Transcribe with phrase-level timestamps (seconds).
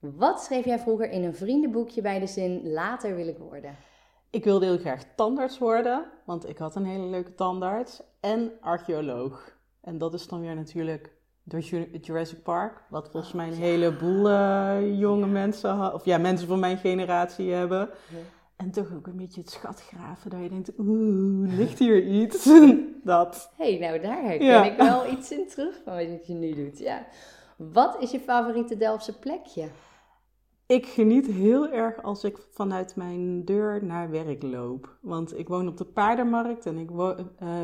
[0.00, 3.76] Wat schreef jij vroeger in een vriendenboekje bij de zin later wil ik worden?
[4.30, 8.02] Ik wilde heel graag tandarts worden, want ik had een hele leuke tandarts.
[8.20, 9.56] En archeoloog.
[9.80, 11.60] En dat is dan weer natuurlijk door
[12.00, 12.82] Jurassic Park.
[12.88, 17.90] Wat volgens mij een heleboel uh, jonge mensen, of ja, mensen van mijn generatie hebben.
[18.56, 22.44] En toch ook een beetje het schatgraven, dat je denkt, oeh, ligt hier iets?
[23.02, 23.52] dat.
[23.56, 26.78] Hé, hey, nou daar herken ik wel iets in terug van wat je nu doet.
[26.78, 27.06] Ja.
[27.56, 29.68] Wat is je favoriete Delftse plekje?
[30.70, 34.96] Ik geniet heel erg als ik vanuit mijn deur naar werk loop.
[35.00, 37.14] Want ik woon op de paardenmarkt en ik uh,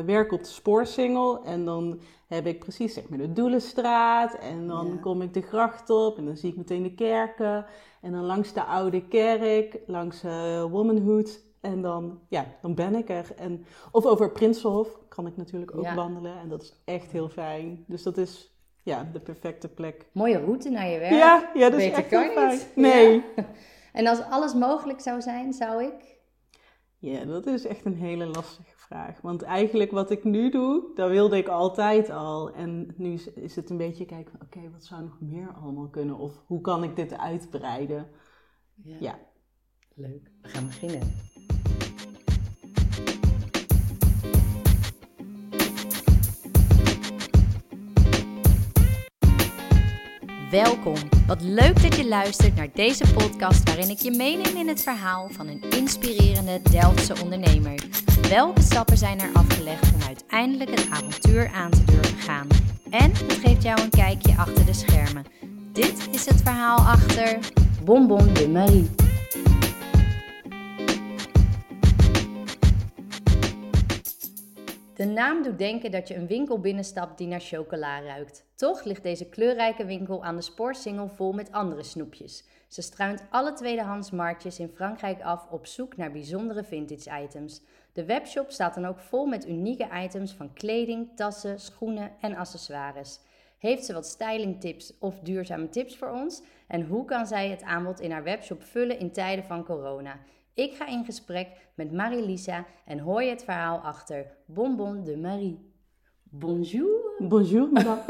[0.05, 1.43] werk op de spoorsingel.
[1.43, 4.33] En dan heb ik precies zeg maar de Doelenstraat.
[4.33, 7.65] En dan kom ik de gracht op en dan zie ik meteen de kerken.
[8.01, 11.43] En dan langs de oude kerk, langs uh, Womanhood.
[11.61, 13.31] En dan, ja, dan ben ik er.
[13.35, 16.37] En, of over Prinsenhof kan ik natuurlijk ook wandelen.
[16.39, 17.83] En dat is echt heel fijn.
[17.87, 18.56] Dus dat is
[18.87, 20.05] ja, de perfecte plek.
[20.11, 21.13] Mooie route naar je werk.
[21.13, 22.49] Ja, ja dat is echt kan.
[22.49, 22.71] Niet.
[22.75, 23.23] Nee.
[23.93, 26.19] En als alles mogelijk zou zijn, zou ik?
[26.97, 29.21] Ja, dat is echt een hele lastige vraag.
[29.21, 32.51] Want eigenlijk wat ik nu doe, dat wilde ik altijd al.
[32.53, 36.17] En nu is het een beetje kijken van, oké, wat zou nog meer allemaal kunnen?
[36.17, 38.07] Of hoe kan ik dit uitbreiden?
[38.83, 38.95] Ja.
[38.99, 39.19] ja.
[39.95, 40.31] Leuk.
[40.41, 41.01] We gaan beginnen.
[50.51, 50.95] Welkom.
[51.25, 55.29] Wat leuk dat je luistert naar deze podcast waarin ik je meeneem in het verhaal
[55.29, 57.83] van een inspirerende Delftse ondernemer.
[58.29, 62.47] Welke stappen zijn er afgelegd om uiteindelijk het avontuur aan te durven gaan?
[62.89, 63.11] En
[63.43, 65.25] het jou een kijkje achter de schermen.
[65.73, 67.39] Dit is het verhaal achter
[67.83, 68.89] Bonbon de Marie.
[74.95, 78.46] De naam doet denken dat je een winkel binnenstapt die naar chocola ruikt.
[78.57, 82.43] Toch ligt deze kleurrijke winkel aan de spoorsingel vol met andere snoepjes.
[82.67, 87.61] Ze struint alle tweedehands marktjes in Frankrijk af op zoek naar bijzondere vintage items.
[87.93, 93.19] De webshop staat dan ook vol met unieke items van kleding, tassen, schoenen en accessoires.
[93.57, 96.41] Heeft ze wat stylingtips of duurzame tips voor ons?
[96.67, 100.19] En hoe kan zij het aanbod in haar webshop vullen in tijden van corona?
[100.53, 105.71] Ik ga in gesprek met Marie-Lisa en hoor je het verhaal achter Bonbon de Marie.
[106.23, 107.06] Bonjour.
[107.19, 108.01] Bonjour, madame.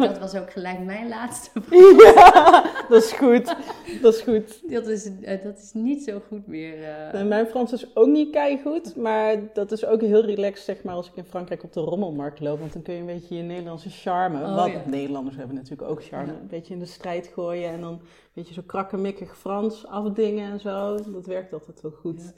[0.08, 2.14] dat was ook gelijk mijn laatste vraag.
[2.14, 3.56] Ja, dat is goed.
[4.02, 4.70] Dat is goed.
[4.70, 6.78] Dat is, uh, dat is niet zo goed meer.
[7.14, 7.22] Uh...
[7.22, 11.08] mijn Frans is ook niet goed, maar dat is ook heel relaxed, zeg maar, als
[11.08, 12.58] ik in Frankrijk op de rommelmarkt loop.
[12.58, 14.82] Want dan kun je een beetje je Nederlandse charme, oh, wat ja.
[14.86, 17.70] Nederlanders hebben natuurlijk ook charme, een beetje in de strijd gooien.
[17.70, 18.00] En dan een
[18.32, 20.98] beetje zo krakkemikkig Frans afdingen en zo.
[21.12, 22.32] Dat werkt altijd wel goed.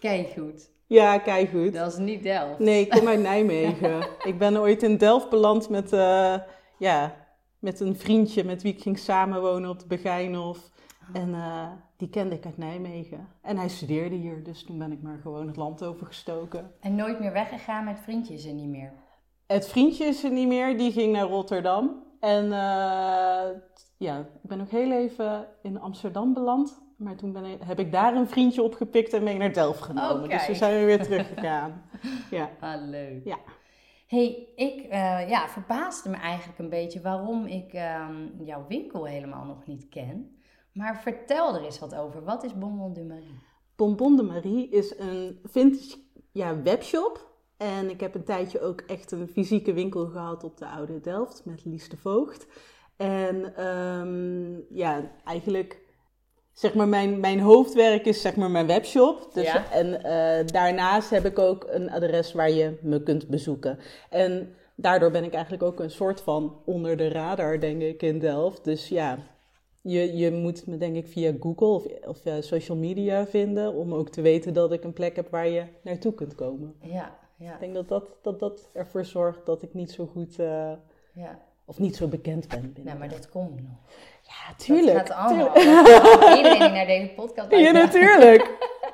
[0.00, 0.70] Kijk goed.
[0.92, 1.72] Ja, kijk goed.
[1.72, 2.58] Dat is niet Delft.
[2.58, 4.00] Nee, ik kom uit Nijmegen.
[4.30, 6.34] ik ben ooit in Delft beland met, uh,
[6.78, 7.14] ja,
[7.58, 10.70] met een vriendje met wie ik ging samenwonen op de Begijnhof.
[11.12, 11.66] En uh,
[11.96, 13.28] die kende ik uit Nijmegen.
[13.42, 16.70] En hij studeerde hier, dus toen ben ik maar gewoon het land overgestoken.
[16.80, 18.92] En nooit meer weggegaan met vriendjes en niet meer?
[19.46, 22.02] Het vriendje is er niet meer, die ging naar Rotterdam.
[22.20, 22.50] En uh,
[23.96, 26.81] ja, ik ben ook heel even in Amsterdam beland.
[27.02, 30.28] Maar toen ben ik, heb ik daar een vriendje opgepikt en mee naar Delft genomen.
[30.28, 31.82] dus toen zijn we weer teruggegaan.
[32.30, 32.50] ja.
[32.60, 33.24] Ah, leuk.
[33.24, 33.38] Ja.
[34.06, 39.44] hey, ik uh, ja, verbaasde me eigenlijk een beetje waarom ik ehm, jouw winkel helemaal
[39.44, 40.36] nog niet ken.
[40.72, 42.24] Maar vertel er eens wat over.
[42.24, 43.40] Wat is Bonbon de Marie?
[43.76, 45.96] Bonbon de Marie is een vintage
[46.32, 47.30] ja, webshop.
[47.56, 51.44] En ik heb een tijdje ook echt een fysieke winkel gehad op de Oude Delft
[51.44, 52.46] met Lies de Voogd.
[52.96, 55.81] En um, ja, eigenlijk
[56.52, 59.28] zeg maar, mijn, mijn hoofdwerk is zeg maar mijn webshop.
[59.32, 63.78] Dus, En uh, daarnaast heb ik ook een adres waar je me kunt bezoeken.
[64.10, 68.18] En daardoor ben ik eigenlijk ook een soort van onder de radar, denk ik, in
[68.18, 68.64] Delft.
[68.64, 69.18] Dus ja,
[69.80, 73.74] je, je moet me denk ik via Google of, of social media vinden...
[73.74, 76.74] om ook te weten dat ik een plek heb waar je naartoe kunt komen.
[76.80, 77.52] Ja, ja.
[77.52, 80.38] Ik denk dat dat, dat, dat ervoor zorgt dat ik niet zo goed...
[80.38, 80.72] Uh,
[81.14, 81.38] ja.
[81.64, 82.60] Of niet zo bekend ben.
[82.60, 83.78] Binnen nou, maar dat komt nog.
[84.32, 84.98] Ja, tuurlijk.
[84.98, 85.52] Dat gaat allemaal.
[85.52, 86.36] Tuurlijk.
[86.36, 88.50] Iedereen die naar deze podcast Ja, natuurlijk.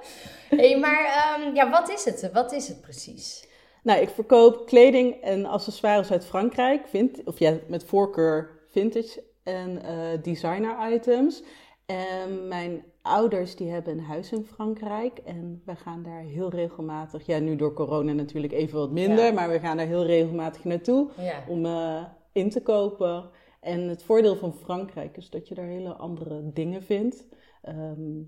[0.56, 2.31] hey, maar um, ja, wat is het?
[2.32, 3.46] Wat is het precies?
[3.82, 6.88] Nou, ik verkoop kleding en accessoires uit Frankrijk.
[6.88, 11.43] Vind, of ja, met voorkeur vintage en uh, designer items.
[11.87, 17.26] En mijn ouders die hebben een huis in Frankrijk en we gaan daar heel regelmatig,
[17.26, 21.08] ja nu door corona natuurlijk even wat minder, maar we gaan daar heel regelmatig naartoe
[21.17, 21.44] ja.
[21.49, 22.02] om uh,
[22.32, 23.31] in te kopen.
[23.60, 27.26] En het voordeel van Frankrijk is dat je daar hele andere dingen vindt.
[27.62, 28.22] Ehm,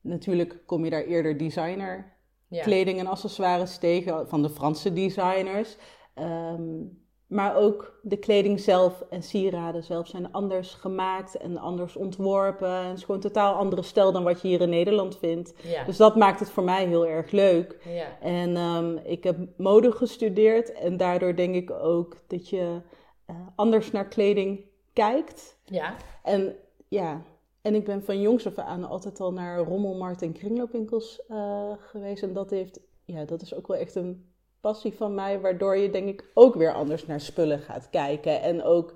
[0.00, 2.14] natuurlijk kom je daar eerder designer
[2.48, 5.76] kleding en accessoires tegen van de Franse designers.
[6.14, 6.84] Ehm,
[7.26, 12.68] maar ook de kleding zelf en sieraden zelf zijn anders gemaakt en anders ontworpen.
[12.68, 15.54] En het is gewoon een totaal andere stijl dan wat je hier in Nederland vindt.
[15.62, 15.84] Ja.
[15.84, 17.78] Dus dat maakt het voor mij heel erg leuk.
[17.84, 18.20] ja.
[18.20, 22.80] En ehm, ik heb mode gestudeerd en daardoor denk ik ook dat je
[23.26, 25.58] eh, anders naar kleding kijkt.
[25.64, 25.96] Ja.
[26.22, 26.56] En
[26.88, 27.22] ja,
[27.62, 32.22] en ik ben van jongs af aan altijd al naar rommelmarkt en kringloopwinkels eh, geweest.
[32.22, 34.30] En dat, heeft, ja, dat is ook wel echt een
[34.60, 38.42] passie van mij, waardoor je denk ik ook weer anders naar spullen gaat kijken.
[38.42, 38.94] En ook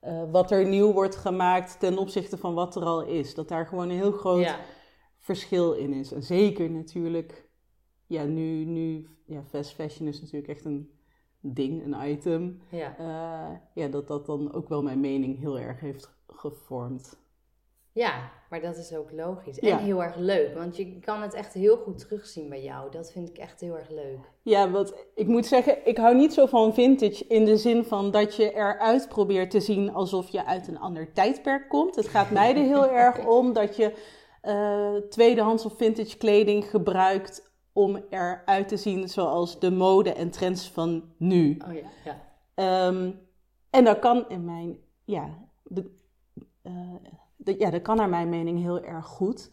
[0.00, 3.34] eh, wat er nieuw wordt gemaakt ten opzichte van wat er al is.
[3.34, 4.58] Dat daar gewoon een heel groot Ja.
[5.18, 6.12] verschil in is.
[6.12, 7.48] En zeker natuurlijk,
[8.06, 10.90] ja, nu, nu ja, fast fashion is natuurlijk echt een
[11.42, 12.60] ding, een item.
[12.68, 12.96] Ja.
[12.98, 17.20] Eh, ja, dat dat dan ook wel mijn mening heel erg heeft gevormd.
[17.92, 19.58] ja, maar dat is ook logisch.
[19.60, 19.78] Ja.
[19.78, 22.90] En heel erg leuk, want je kan het echt heel goed terugzien bij jou.
[22.90, 24.18] Dat vind ik echt heel erg leuk.
[24.42, 28.10] Ja, wat ik moet zeggen, ik hou niet zo van vintage in de zin van
[28.10, 31.96] dat je eruit probeert te zien alsof je uit een ander tijdperk komt.
[31.96, 33.94] Het gaat mij er heel erg om dat je
[34.40, 40.68] eh, tweedehands of vintage kleding gebruikt om eruit te zien zoals de mode en trends
[40.70, 41.58] van nu.
[41.68, 42.20] Oh ja, ja.
[42.54, 43.10] Ehm,
[43.70, 45.28] en dat kan in mijn, ja,
[45.62, 45.90] de,
[46.62, 46.94] eh,
[47.36, 49.50] de- ja, dat kan naar mijn mening heel erg goed,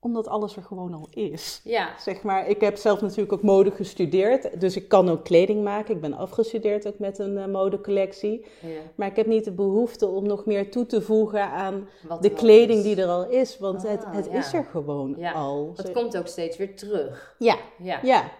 [0.00, 1.60] omdat alles er gewoon al is.
[1.64, 5.64] Ja, Zeg maar, ik heb zelf natuurlijk ook mode gestudeerd, dus ik kan ook kleding
[5.64, 5.94] maken.
[5.94, 8.46] Ik ben afgestudeerd ook met een eh, modecollectie.
[8.60, 8.68] ja.
[8.94, 12.30] Maar ik heb niet de behoefte om nog meer toe te voegen aan Wat de
[12.30, 12.84] kleding is.
[12.84, 14.32] die er al is, want het, Ah, het ja.
[14.32, 15.72] is er gewoon Ja, al.
[15.76, 17.34] Het komt ook steeds weer terug.
[17.38, 17.98] Ja, Ja.
[18.02, 18.30] ja.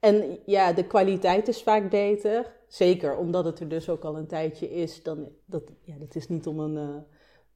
[0.00, 2.54] En ja, de kwaliteit is vaak beter.
[2.68, 5.02] Zeker omdat het er dus ook al een tijdje is.
[5.02, 6.96] Dan, dat, ja, dat is niet om een, eh,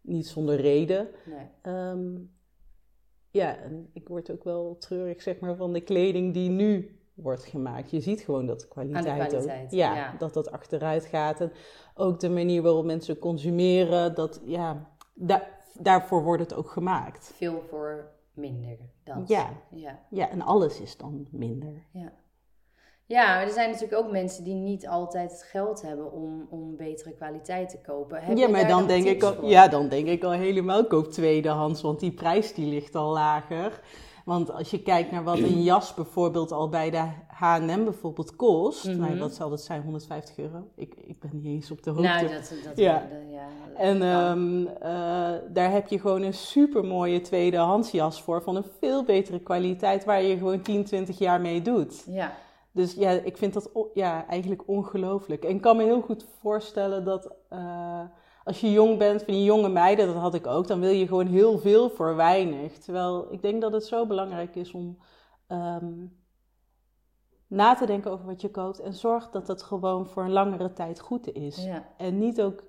[0.01, 1.09] niet zonder reden.
[1.27, 1.47] Nee.
[1.63, 2.09] Ehm,
[3.31, 7.45] ja, en ik word ook wel treurig zeg maar, van de kleding die nu wordt
[7.45, 7.91] gemaakt.
[7.91, 10.15] Je ziet gewoon dat de kwaliteit, kwaliteit, ook, ja, ja.
[10.19, 11.41] dat dat achteruit gaat.
[11.41, 11.53] En
[11.95, 17.33] ook de manier waarop mensen consumeren, dat, ja, da- daarvoor wordt het ook gemaakt.
[17.37, 18.79] Veel voor minder.
[19.05, 19.29] Dat.
[19.29, 19.51] Ja.
[19.71, 19.99] ja.
[20.11, 21.87] Ja, en alles is dan minder.
[21.93, 22.13] Ja.
[23.11, 26.77] Ja, maar er zijn natuurlijk ook mensen die niet altijd het geld hebben om, om
[26.77, 28.23] betere kwaliteit te kopen.
[28.23, 29.49] Heb ja, maar dan denk, ik al, voor?
[29.49, 33.81] ja, dan denk ik al helemaal koop tweedehands, want die prijs die ligt al lager.
[34.25, 38.85] Want als je kijkt naar wat een jas bijvoorbeeld al bij de H&M bijvoorbeeld kost,
[38.85, 38.99] Mhm.
[38.99, 40.67] nou, wat zal dat zijn, 150 euro?
[40.77, 42.03] Ik, ik ben niet eens op de hoogte.
[42.09, 42.93] Nou, dat, dat, Ja.
[42.93, 48.23] dat- ja, dat En ehm, eh, daar heb je gewoon een super mooie tweedehands jas
[48.23, 52.03] voor van een veel betere kwaliteit waar je gewoon 10, 20 jaar mee doet.
[52.07, 52.33] ja.
[52.73, 55.45] Dus ja, ik vind dat ja, eigenlijk ongelooflijk.
[55.45, 58.03] En ik kan me heel goed voorstellen dat eh,
[58.45, 61.07] als je jong bent, van die jonge meiden, dat had ik ook, dan wil je
[61.07, 62.79] gewoon heel veel voor weinig.
[62.79, 64.99] Terwijl ik denk dat het zo belangrijk is om
[65.47, 66.07] ehm,
[67.47, 70.73] na te denken over wat je koopt en zorg dat het gewoon voor een langere
[70.73, 71.65] tijd goed is.
[71.65, 71.89] Ja.
[71.97, 72.65] En niet ook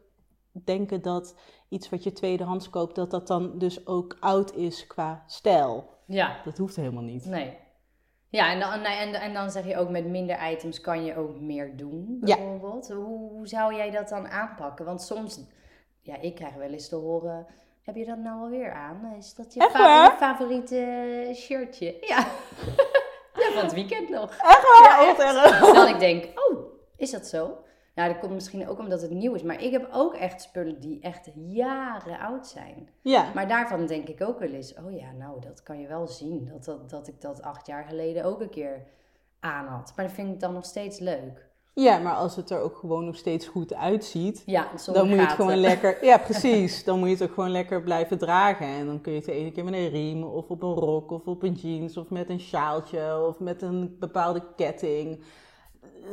[0.52, 1.36] denken dat
[1.70, 5.90] iets wat je tweedehands koopt, dat dat dan dus ook oud is qua stijl.
[6.06, 7.26] ja, Dat hoeft helemaal niet.
[7.26, 7.58] nee.
[8.32, 11.40] Ja, en dan, en, en dan zeg je ook met minder items kan je ook
[11.40, 12.36] meer doen, Ja.
[12.36, 12.88] bijvoorbeeld.
[12.90, 14.86] Hoe, hoe zou jij dat dan aanpakken?
[14.86, 15.40] Want soms,
[16.02, 17.48] ja, ik krijg wel eens te horen,
[17.84, 19.14] heb je dat nou alweer aan?
[19.18, 21.96] Is dat je, fa- favoriete shirtje?
[22.08, 22.28] Ja.
[23.36, 24.30] ja, van het weekend nog.
[24.38, 25.04] Echt waar?
[25.04, 25.74] Ja, Echt.
[25.76, 27.58] Dan ik denk, oh, is dat zo?
[27.96, 29.44] Nou, dat komt misschien ook omdat het nieuw is.
[29.44, 32.90] Maar ik heb ook echt spullen die echt jaren oud zijn.
[33.02, 33.32] Ja.
[33.34, 36.50] Maar daarvan denk ik ook wel eens, oh ja, nou, dat kan je wel zien.
[36.52, 38.86] Dat, dat, dat ik dat acht jaar geleden ook een keer
[39.40, 39.94] aan had.
[39.96, 41.50] Maar dat vind ik dan nog steeds leuk.
[41.74, 45.22] Ja, maar als het er ook gewoon nog steeds goed uitziet, Ja, dan moet je
[45.22, 46.06] het gewoon lekker.
[46.06, 46.84] Ja, precies.
[46.84, 48.66] Dan moet je het ook gewoon lekker blijven dragen.
[48.66, 51.12] En dan kun je het de ene keer met een riem, of op een rok,
[51.12, 55.24] of op een jeans, of met een sjaaltje, of met een bepaalde ketting.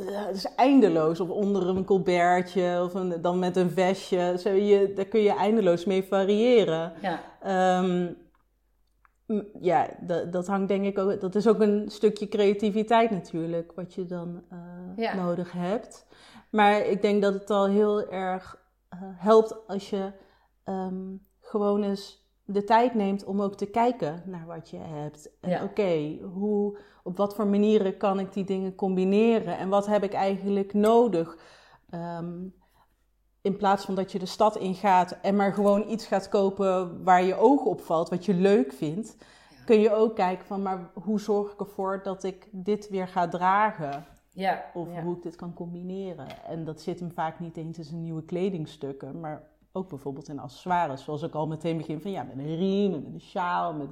[0.00, 1.20] Het is eindeloos.
[1.20, 4.34] Of onder een colbertje, of een, dan met een vestje.
[4.38, 6.92] Zo, je, daar kun je eindeloos mee variëren.
[7.02, 8.12] Ja, Ehm,
[9.60, 11.20] ja, dat, dat hangt denk ik ook.
[11.20, 14.58] Dat is ook een stukje creativiteit natuurlijk, wat je dan eh,
[14.96, 15.14] Ja.
[15.14, 16.06] nodig hebt.
[16.50, 18.58] Maar ik denk dat het al heel erg
[18.88, 20.12] eh, helpt als je
[20.64, 22.17] ehm, gewoon eens
[22.50, 25.31] de tijd neemt om ook te kijken naar wat je hebt.
[25.40, 25.64] En Ja.
[25.64, 29.59] oké, hoe, op wat voor manieren kan ik die dingen combineren?
[29.59, 31.38] En wat heb ik eigenlijk nodig?
[31.90, 32.47] Ehm,
[33.40, 37.23] in plaats van dat je de stad ingaat en maar gewoon iets gaat kopen waar
[37.23, 39.64] je oog op valt, wat je leuk vindt, Ja.
[39.64, 43.28] kun je ook kijken van, maar hoe zorg ik ervoor dat ik dit weer ga
[43.28, 44.07] dragen?
[44.31, 46.26] ja, Of hoe ik dit kan combineren.
[46.47, 51.04] En dat zit hem vaak niet eens in nieuwe kledingstukken, maar ook bijvoorbeeld in accessoires.
[51.04, 53.88] Zoals ik al meteen begin van, ja, met een riem, en met een sjaal, met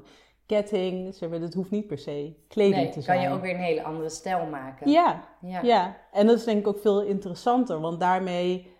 [0.47, 1.15] ketting.
[1.15, 3.21] Zeg maar, dat hoeft niet per se kleding Nee, te kan zijn.
[3.21, 4.91] je ook weer een hele andere stijl maken.
[4.91, 5.61] Ja, Ja.
[5.63, 8.75] ja, en dat is denk ik ook veel interessanter, want daarmee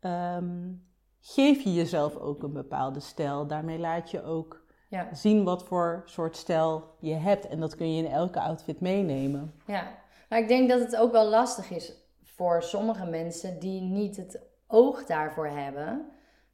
[0.00, 0.72] ehm,
[1.20, 3.46] geef je jezelf ook een bepaalde stijl.
[3.46, 5.14] Daarmee laat je ook Ja.
[5.14, 7.48] zien wat voor soort stijl je hebt.
[7.48, 9.54] En dat kun je in elke outfit meenemen.
[9.66, 9.88] Ja,
[10.28, 14.40] maar ik denk dat het ook wel lastig is voor sommige mensen die niet het
[14.66, 16.10] oog daarvoor hebben.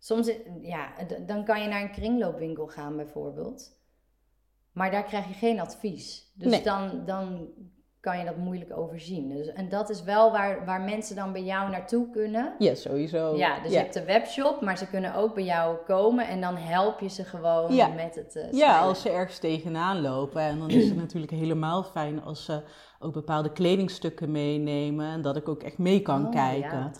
[0.07, 0.89] Soms, ja,
[1.27, 3.71] dan kan je naar een kringloopwinkel gaan bijvoorbeeld.
[4.73, 6.33] Maar daar krijg je geen advies.
[6.35, 6.63] Dus Nee.
[6.63, 7.49] dan, dan
[8.01, 9.29] kan je dat moeilijk overzien.
[9.29, 12.55] Dus, en dat is wel waar, waar mensen dan bij jou naartoe kunnen.
[12.59, 13.37] Ja, sowieso.
[13.37, 16.57] Ja, dus je hebt de webshop, maar ze kunnen ook bij jou komen en dan
[16.57, 17.89] help je ze gewoon Ja.
[17.89, 20.41] met het eh Ja, als ze ergens tegenaan lopen.
[20.43, 22.63] En dan is het natuurlijk helemaal fijn als ze
[22.99, 25.07] ook bepaalde kledingstukken meenemen.
[25.13, 26.79] En dat ik ook echt mee kan Oh, kijken.
[26.79, 26.91] Ja,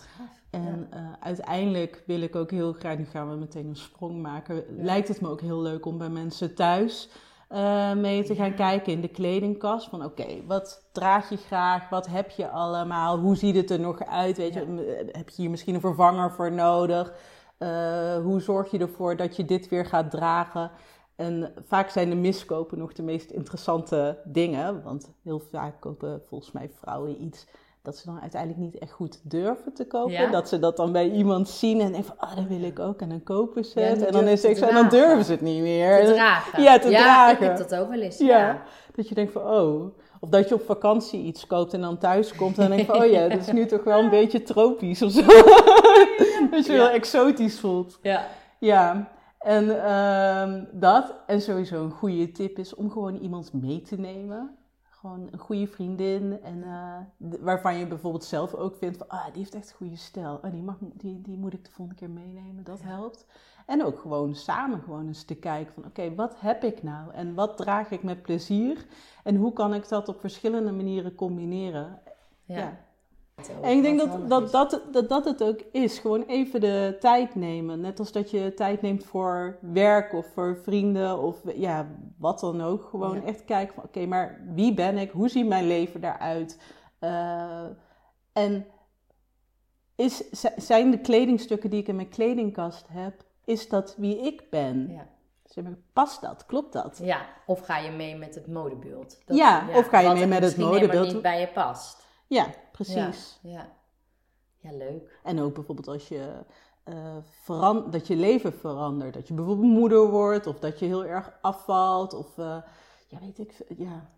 [0.49, 4.63] En eh, uiteindelijk wil ik ook heel graag, nu gaan we meteen een sprong maken.
[4.77, 7.09] Lijkt het me ook heel leuk om bij mensen thuis
[7.47, 9.89] eh, mee te gaan kijken in de kledingkast.
[9.89, 11.89] Van oké, wat draag je graag?
[11.89, 13.17] Wat heb je allemaal?
[13.19, 14.37] Hoe ziet het er nog uit?
[14.37, 17.13] Weet je, m- heb je hier misschien een vervanger voor nodig?
[17.57, 20.71] Eh, hoe zorg je ervoor dat je dit weer gaat dragen?
[21.15, 24.83] En vaak zijn de miskopen nog de meest interessante dingen.
[24.83, 27.47] Want heel vaak kopen volgens mij vrouwen iets
[27.87, 30.11] dat ze dan uiteindelijk niet echt goed durven te kopen.
[30.11, 30.31] Ja?
[30.31, 33.01] Dat ze dat dan bij iemand zien en denken van, ah, dat wil ik ook.
[33.01, 34.05] En dan kopen ze het.
[34.05, 36.05] en dan, is het en dan durven ze het niet meer.
[36.05, 36.63] Te dragen.
[36.63, 37.33] Ja, te ja, dragen.
[37.33, 38.17] ik heb dat ook wel eens.
[38.17, 38.61] Ja.
[38.95, 39.97] Dat je denkt van, oh.
[40.19, 42.95] Of dat je op vakantie iets koopt en dan thuis komt en dan denk je
[42.95, 45.21] van, oh ja, dat is nu toch wel een beetje tropisch of zo.
[46.51, 47.99] dat je wel exotisch voelt.
[48.01, 48.27] Ja.
[48.59, 51.15] Ja, en ehm, dat.
[51.27, 54.57] En sowieso een goede tip is om gewoon iemand mee te nemen.
[54.99, 56.41] Gewoon een goede vriendin.
[56.41, 56.97] En, eh,
[57.39, 60.39] waarvan je bijvoorbeeld zelf ook vindt van, ah, die heeft echt goede stijl.
[60.43, 62.63] Oh, die, mag, die, die moet ik de volgende keer meenemen.
[62.63, 63.25] Dat helpt.
[63.65, 67.13] En ook gewoon samen gewoon eens te kijken van, oké, wat heb ik nou?
[67.13, 68.85] En wat draag ik met plezier?
[69.23, 71.99] En hoe kan ik dat op verschillende manieren combineren?
[72.43, 72.57] Ja.
[72.57, 72.77] Ja.
[73.61, 75.99] En ik denk dat dat, dat, dat dat het ook is.
[75.99, 77.79] Gewoon even de tijd nemen.
[77.79, 82.61] Net als dat je tijd neemt voor werk of voor vrienden of ja, wat dan
[82.61, 82.83] ook.
[82.83, 83.23] Gewoon Ja.
[83.23, 85.11] echt kijken van oké, maar wie ben ik?
[85.11, 86.59] Hoe ziet mijn leven daaruit?
[86.99, 87.65] Eh,
[88.33, 88.65] en
[89.95, 93.13] is, zijn de kledingstukken die ik in mijn kledingkast heb,
[93.45, 94.89] is dat wie ik ben?
[94.91, 95.07] Ja.
[95.45, 96.45] Zeg maar, past dat?
[96.45, 96.99] Klopt dat?
[97.03, 99.17] ja, of ga je mee met het modebeeld.
[99.25, 101.13] Ja, of ga je mee met het modebeeld.
[101.13, 102.05] niet bij je past.
[102.27, 103.39] Ja, precies.
[103.41, 103.69] Ja, ja.
[104.71, 105.19] ja leuk.
[105.23, 106.45] En ook bijvoorbeeld als je
[107.23, 109.13] veran- dat je leven verandert.
[109.13, 112.61] Dat je bijvoorbeeld moeder wordt of dat je heel erg afvalt of eh,
[113.07, 114.09] ja, weet ik, ja,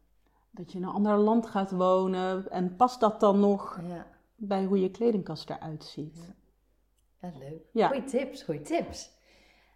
[0.51, 2.51] dat je in een ander land gaat wonen.
[2.51, 6.33] En past dat dan nog Ja, bij hoe je kledingkast eruit ziet?
[7.21, 7.61] ja leuk.
[7.71, 7.87] Ja.
[7.87, 9.17] Goeie tips, goeie tips.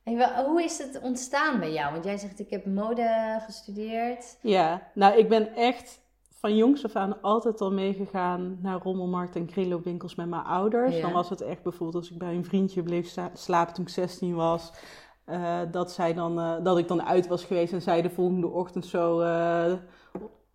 [0.04, 1.92] En hoe is het ontstaan bij jou?
[1.92, 4.38] Want jij zegt, ik heb mode gestudeerd.
[4.42, 6.02] Ja, nou ik ben echt
[6.44, 10.96] van jongs af aan altijd al meegegaan naar rommelmarkt en kringloopwinkels met mijn ouders.
[10.96, 11.02] Ja.
[11.02, 14.36] Dan was het echt bijvoorbeeld als ik bij een vriendje bleef slapen toen ik 16
[14.36, 14.72] was.
[15.26, 18.48] eh, dat, zij dan, eh, dat ik dan uit was geweest en zij de volgende
[18.48, 19.22] ochtend zo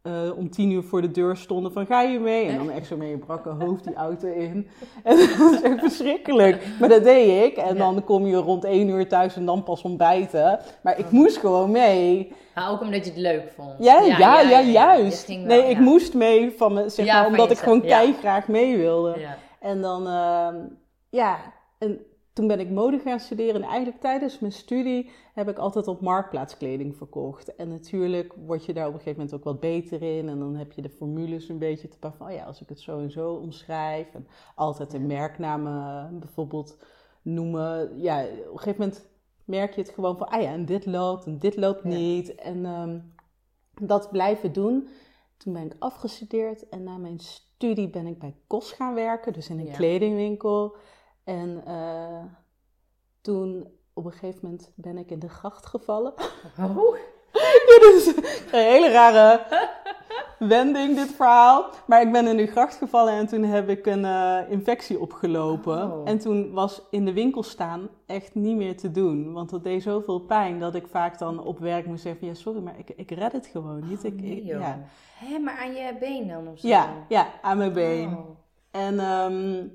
[0.03, 2.47] eh, om tien uur voor de deur stonden van ga je mee?
[2.47, 4.69] En dan echt zo met je brakke hoofd die auto in.
[5.05, 6.67] En dat was echt verschrikkelijk.
[6.81, 7.57] Maar dat deed ik.
[7.57, 10.61] En dan kom je rond één uur thuis en dan pas ontbijten.
[10.83, 12.33] Maar ik moest gewoon mee.
[12.55, 13.75] Maar ook omdat je het leuk vond.
[13.79, 15.27] Ja, ja, ja, juist.
[15.27, 17.99] Wel, nee, ik moest mee van me, zeg maar, omdat ik gewoon ja.
[17.99, 19.17] kei graag mee wilde.
[19.61, 20.57] En dan, ehm,
[21.11, 21.39] ja,
[21.79, 22.01] en
[22.39, 23.55] toen ben ik mode gaan studeren.
[23.63, 27.55] En eigenlijk tijdens mijn studie heb ik altijd op marktplaatskleding verkocht.
[27.55, 30.29] En natuurlijk word je daar op een gegeven moment ook wat beter in.
[30.29, 32.69] En dan heb je de formules een beetje te pakken van, oh ja, als ik
[32.69, 34.15] het zo en zo omschrijf.
[34.15, 35.63] En altijd een merknaam
[36.19, 36.77] bijvoorbeeld
[37.23, 38.01] noemen.
[38.01, 39.09] Ja, op een gegeven moment
[39.45, 41.89] merk je het gewoon van, ah ja, en dit loopt en dit loopt Ja.
[41.89, 42.35] niet.
[42.35, 42.99] En ehm,
[43.83, 44.89] dat blijven doen.
[45.37, 49.49] Toen ben ik afgestudeerd en na mijn studie ben ik bij KOS gaan werken, dus
[49.49, 49.77] in een Ja.
[49.77, 50.77] kledingwinkel.
[51.29, 52.25] En eh,
[53.21, 56.13] toen op een gegeven moment ben ik in de gracht gevallen.
[56.59, 56.95] Oh,
[57.69, 59.41] Dit is een hele rare
[60.39, 61.71] wending, dit verhaal.
[61.87, 65.93] Maar ik ben in de gracht gevallen en toen heb ik een eh, infectie opgelopen.
[65.93, 66.09] Oh.
[66.09, 69.33] En toen was in de winkel staan echt niet meer te doen.
[69.33, 72.27] Want dat deed zoveel pijn dat ik vaak dan op werk moest zeggen...
[72.27, 74.05] Ja, sorry, maar ik, ik red het gewoon niet.
[74.05, 74.61] ik, Oh, nee, ik- joh.
[74.61, 74.79] ja.
[75.15, 76.69] Hé, maar aan je been dan of zo?
[76.69, 78.09] Ja, ja, aan mijn been.
[78.17, 78.29] Oh.
[78.71, 79.67] En, ehm,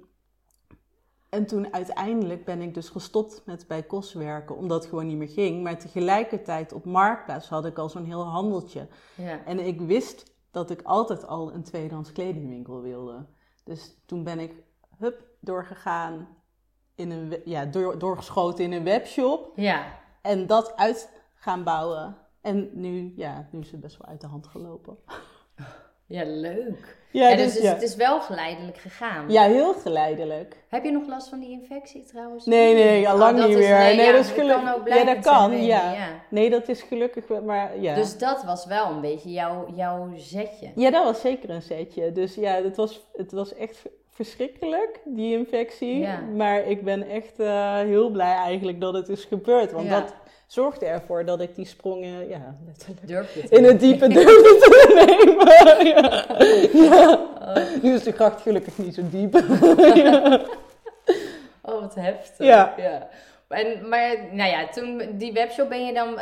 [1.33, 5.17] en toen uiteindelijk ben ik dus gestopt met bij KOS werken, omdat het gewoon niet
[5.17, 5.63] meer ging.
[5.63, 8.87] Maar tegelijkertijd op Marktplaats had ik al zo'n heel handeltje.
[9.15, 9.45] Ja.
[9.45, 13.25] En ik wist dat ik altijd al een tweedehands kledingwinkel wilde.
[13.63, 14.53] Dus toen ben ik
[14.97, 16.27] hup, doorgegaan,
[16.95, 19.51] in een, ja, door, doorgeschoten in een webshop.
[19.55, 20.01] ja.
[20.21, 24.27] En dat uit gaan bouwen En nu, ja, nu is het best wel uit de
[24.27, 24.97] hand gelopen.
[26.07, 27.01] Ja, leuk.
[27.11, 27.73] Ja, dus, dus, ja.
[27.73, 29.29] het is wel geleidelijk gegaan.
[29.29, 30.55] ja, heel geleidelijk.
[30.69, 32.45] Heb je nog last van die infectie trouwens?
[32.45, 33.77] Nee, nee, al Oh, lang dat niet meer.
[33.77, 35.93] Nee, Nee, ja, dat is gelukkig- kan ook Ja, dat kan, ja.
[36.29, 37.95] Nee, dat is gelukkig, maar ja.
[37.95, 40.71] Dus dat was wel een beetje jouw, jouw zetje.
[40.75, 42.11] Ja, dat was zeker een setje.
[42.11, 46.07] Dus ja, het was, het was echt verschrikkelijk, die infectie.
[46.35, 49.71] Maar ik ben echt eh, heel blij eigenlijk dat het is gebeurd.
[49.71, 50.13] Want dat
[50.47, 54.93] zorgde ervoor dat ik die sprongen, ja, letterlijk in het diepe durfde te
[55.25, 55.85] nemen.
[55.85, 56.25] ja.
[56.73, 57.29] Ja.
[57.81, 59.33] Nu is de gracht gelukkig niet zo diep.
[61.65, 62.45] Oh, wat heftig.
[62.45, 63.09] Ja.
[63.47, 66.19] En, maar nou ja, toen die webshop ben je dan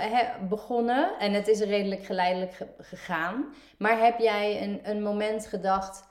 [0.49, 3.45] begonnen en het is redelijk geleidelijk ge- gegaan.
[3.77, 6.03] Maar heb jij een, een moment gedacht,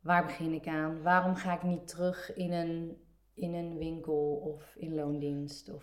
[0.00, 1.02] waar begin ik aan?
[1.02, 3.02] Waarom ga ik niet terug in een,
[3.34, 5.70] in een winkel of in loondienst?
[5.74, 5.82] Of...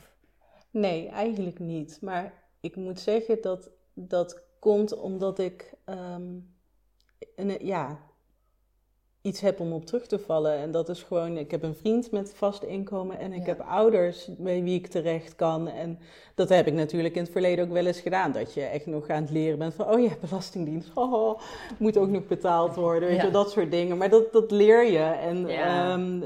[0.71, 1.97] Nee, eigenlijk niet.
[2.01, 6.31] Maar ik moet zeggen dat dat komt omdat ik ehm,
[7.36, 8.00] een, ja,
[9.21, 10.53] iets heb om op terug te vallen.
[10.57, 13.45] En dat is gewoon, ik heb een vriend met vast inkomen en ik Ja.
[13.45, 15.67] heb ouders bij wie ik terecht kan.
[15.67, 16.00] En
[16.36, 18.31] dat heb ik natuurlijk in het verleden ook wel eens gedaan.
[18.31, 21.39] Dat je echt nog aan het leren bent van, oh ja, belastingdienst, oh,
[21.79, 23.25] moet ook nog betaald worden, weet Ja.
[23.25, 23.97] je, dat soort dingen.
[23.97, 25.00] Maar dat, dat leer je.
[25.00, 25.91] En Ja.
[25.93, 26.21] ehm,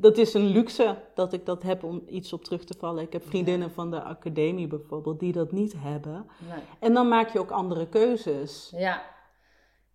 [0.00, 3.02] dat is een luxe dat ik dat heb om iets op terug te vallen.
[3.02, 6.26] Ik heb vriendinnen van de academie bijvoorbeeld die dat niet hebben.
[6.48, 6.62] Nee.
[6.78, 8.72] En dan maak je ook andere keuzes.
[8.76, 9.02] Ja.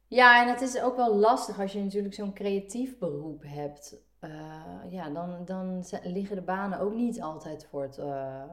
[0.08, 4.04] ja, en het is ook wel lastig als je natuurlijk zo'n creatief beroep hebt.
[4.20, 4.32] Eh,
[4.90, 8.44] ja, dan, dan liggen de banen ook niet altijd voor het eh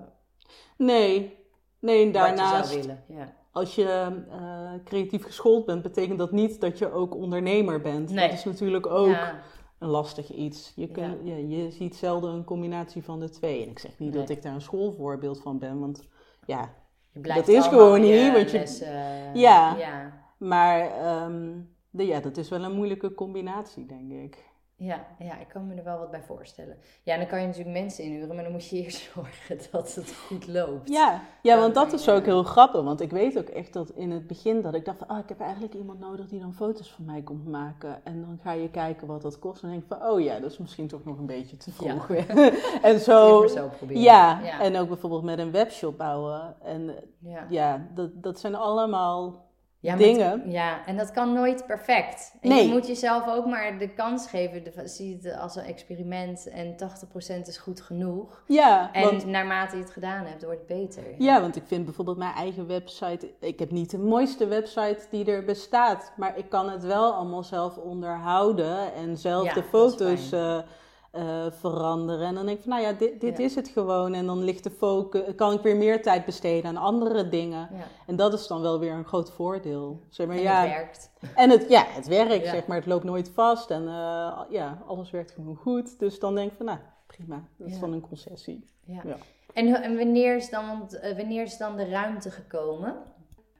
[0.76, 1.38] Nee,
[1.78, 2.88] nee, en je daarnaast.
[3.08, 3.34] Ja.
[3.52, 8.10] als je eh, creatief geschoold bent, betekent dat niet dat je ook ondernemer bent.
[8.10, 8.28] Nee.
[8.28, 9.40] Dat is natuurlijk ook Ja.
[9.82, 10.72] Een lastig iets.
[10.76, 11.36] Je, kun, ja.
[11.36, 13.62] je ziet zelden een combinatie van de twee.
[13.62, 14.20] En ik zeg niet Nee.
[14.20, 16.04] dat ik daar een schoolvoorbeeld van ben, want
[16.46, 16.74] ja,
[17.12, 19.76] Je blijft Dat is gewoon je niet, want je- lessen, eh, Ja.
[19.78, 20.12] ja.
[20.38, 21.50] maar ehm,
[21.90, 24.50] de, ja, dat is wel een moeilijke combinatie, denk ik.
[24.82, 26.76] Ja, ja, ik kan me er wel wat bij voorstellen.
[27.02, 29.94] Ja, en dan kan je natuurlijk mensen inhuren, maar dan moet je eerst zorgen dat
[29.94, 30.88] het goed loopt.
[30.88, 32.82] Ja, ja want dat is ook heel grappig.
[32.82, 35.10] Want ik weet ook echt dat in het begin dat ik dacht van...
[35.10, 38.04] Oh, ik heb eigenlijk iemand nodig die dan foto's van mij komt maken.
[38.04, 39.62] En dan ga je kijken wat dat kost.
[39.62, 41.70] En dan denk ik van, oh ja, dat is misschien toch nog een beetje te
[41.72, 42.10] vroeg.
[42.82, 43.46] en zo...
[43.88, 44.60] Ja.
[44.60, 46.54] en ook bijvoorbeeld met een webshop bouwen.
[46.62, 47.46] En ja.
[47.48, 49.50] ja, dat, dat zijn allemaal
[49.82, 50.30] Ja, dingen.
[50.30, 52.34] het- ja, en dat kan nooit perfect.
[52.40, 52.66] En Nee.
[52.66, 54.64] je moet jezelf ook maar de kans geven.
[54.64, 58.42] De, zie het als een experiment en 80% is goed genoeg.
[58.46, 61.02] Ja, En want, naarmate je het gedaan hebt, wordt het beter.
[61.18, 63.30] ja, want ik vind bijvoorbeeld mijn eigen website...
[63.40, 66.12] Ik heb niet de mooiste website die er bestaat.
[66.16, 68.94] Maar ik kan het wel allemaal zelf onderhouden.
[68.94, 70.64] En zelf Ja, de foto's fijn.
[71.12, 72.26] Eh, veranderen.
[72.26, 73.44] En dan denk ik van, nou ja, dit, dit Ja.
[73.44, 74.14] is het gewoon.
[74.14, 75.34] En dan ligt de focus...
[75.36, 77.68] Kan ik weer meer tijd besteden aan andere dingen.
[77.72, 77.84] Ja.
[78.06, 80.00] En dat is dan wel weer een groot voordeel.
[80.08, 81.10] Zeg maar, En ja, het werkt.
[81.34, 82.76] En het, ja, het werkt, zeg maar.
[82.76, 85.98] Het loopt nooit vast en eh, ja, alles werkt gewoon goed.
[85.98, 87.42] Dus dan denk ik van, nou, prima.
[87.56, 88.66] Dat is dan een concessie.
[88.84, 89.00] Ja.
[89.04, 89.16] Ja.
[89.52, 92.96] En, en wanneer, is dan, eh, wanneer is dan de ruimte gekomen?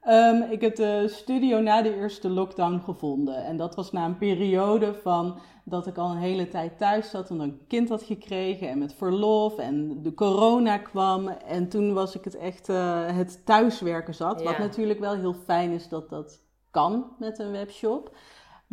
[0.02, 3.44] Ehm, ik heb de studio na de eerste lockdown gevonden.
[3.44, 7.30] En dat was na een periode van dat ik al een hele tijd thuis zat
[7.30, 11.28] en een kind had gekregen en met verlof en de corona kwam.
[11.28, 14.42] En toen was ik het echt eh, het thuiswerken zat.
[14.42, 18.16] Wat natuurlijk wel heel fijn is dat dat kan met een webshop.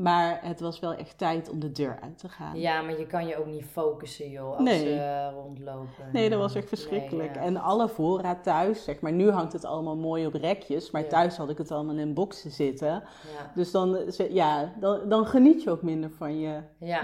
[0.02, 2.60] Maar het was wel echt tijd om de deur uit te gaan.
[2.60, 4.80] Ja, maar je kan je ook niet focussen, joh, als Nee.
[4.80, 6.10] ze rondlopen.
[6.14, 7.30] Nee, dat was echt verschrikkelijk.
[7.36, 7.46] Nee, ja.
[7.46, 11.08] En alle voorraad thuis, zeg maar, nu hangt het allemaal mooi op rekjes, maar Ja.
[11.08, 12.90] thuis had ik het allemaal in boxen zitten.
[12.90, 13.52] Ja.
[13.56, 13.98] Dus dan,
[14.30, 16.62] ja, dan, dan geniet je ook minder van je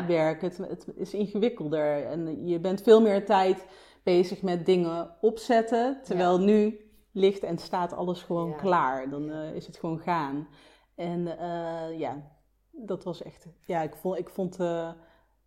[0.07, 0.41] werk.
[0.41, 3.65] Het, het is ingewikkelder en je bent veel meer tijd
[4.03, 6.79] bezig met dingen opzetten, terwijl nu
[7.11, 9.09] ligt en staat alles gewoon klaar.
[9.09, 10.47] Dan eh, is het gewoon gaan.
[10.95, 12.33] En eh, ja,
[12.77, 14.89] dat was echt, ja, ik vond, ik vond eh,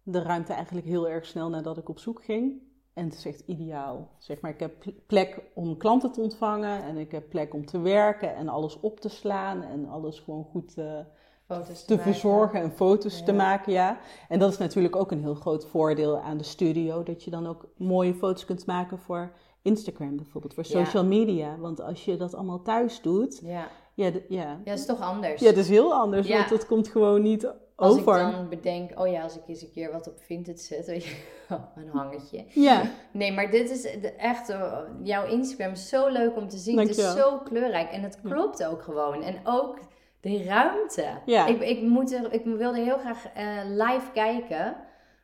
[0.02, 2.66] de ruimte eigenlijk heel erg snel nadat ik op zoek ging.
[2.94, 4.08] En het is echt ideaal.
[4.18, 7.66] Zeg maar, ik heb pl- plek om klanten te ontvangen en ik heb plek om
[7.66, 10.98] te werken en alles op te slaan en alles gewoon goed eh,
[11.46, 13.98] Foto's te verzorgen en foto's te maken, ja.
[14.28, 17.46] En dat is natuurlijk ook een heel groot voordeel aan de studio, dat je dan
[17.46, 20.84] ook mooie foto's kunt maken voor Instagram bijvoorbeeld, voor Ja.
[20.84, 21.58] social media.
[21.58, 23.68] Want als je dat allemaal thuis doet, Ja.
[24.04, 24.42] Ja, de- ja.
[24.42, 25.40] ja, dat is toch anders.
[25.40, 26.36] ja dat is heel anders, Ja.
[26.36, 28.26] want dat komt gewoon niet Als over.
[28.26, 31.04] ik dan bedenk, oh ja, als ik eens een keer wat op Vinted zet, weet
[31.04, 31.16] je,
[31.76, 32.44] een hangetje.
[32.48, 32.82] Ja,
[33.12, 36.78] Nee, maar dit is echt, eh, jouw Instagram is zo leuk om te zien.
[36.78, 39.22] Het is zo kleurrijk en het klopt ook gewoon.
[39.22, 39.78] En ook
[40.20, 41.06] de ruimte.
[41.26, 41.46] Ja.
[41.46, 44.76] Ik, ik, moet er, ik wilde heel graag eh, live kijken,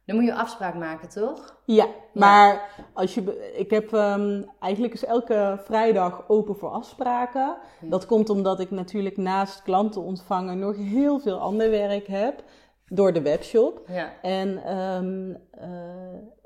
[0.06, 1.56] Dan moet je afspraak maken, toch?
[1.64, 7.56] Ja, maar als je, ik heb ehm, eigenlijk is elke vrijdag open voor afspraken.
[7.80, 7.88] Hm.
[7.88, 12.44] Dat komt omdat ik natuurlijk naast klanten ontvangen nog heel veel ander werk heb
[12.86, 13.82] door de webshop.
[13.86, 14.12] Ja.
[14.22, 15.68] En, ehm, eh,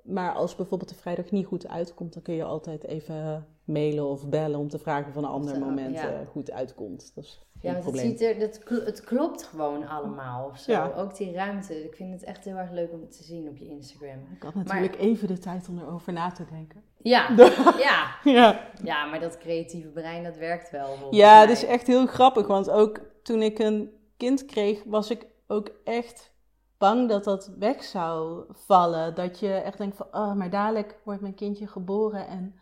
[0.03, 4.29] maar als bijvoorbeeld de vrijdag niet goed uitkomt, dan kun je altijd even mailen of
[4.29, 6.09] bellen om te vragen of een ander Zo, moment ja.
[6.11, 7.13] eh, goed uitkomt.
[7.15, 8.07] Dat is Ja, want het, probleem.
[8.11, 10.73] ziet er, dat, kl- het klopt gewoon allemaal of zo.
[10.73, 10.93] Ja.
[10.97, 11.85] Ook die ruimte.
[11.85, 14.19] Ik vind het echt heel erg leuk om te zien op je Instagram.
[14.37, 16.83] Ik had natuurlijk even de tijd om erover na te denken.
[17.03, 17.29] Ja,
[17.87, 18.07] ja.
[18.25, 18.61] Ja.
[18.85, 20.87] ja, maar dat creatieve brein, dat werkt wel.
[20.87, 22.47] volgens Ja, dat is echt heel grappig.
[22.47, 26.33] Want ook toen ik een kind kreeg, was ik ook echt
[26.79, 29.15] bang dat dat weg zou vallen.
[29.15, 32.55] Dat je echt denkt van, oh, maar dadelijk wordt mijn kindje geboren en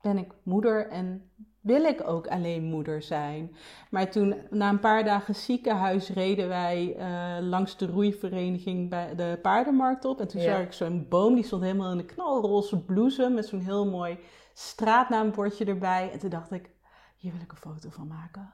[0.00, 1.30] ben ik moeder en
[1.60, 3.56] wil ik ook alleen moeder zijn.
[3.90, 9.38] Maar toen, na een paar dagen ziekenhuis, reden wij eh, langs de roeivereniging bij de
[9.42, 10.20] paardenmarkt op.
[10.20, 10.50] En toen Ja.
[10.56, 14.18] zag ik zo'n boom, die stond helemaal in een knalroze bloesem met zo'n heel mooi
[14.54, 16.10] straatnaambordje erbij.
[16.12, 16.70] En toen dacht ik,
[17.16, 18.52] hier wil ik een foto van maken.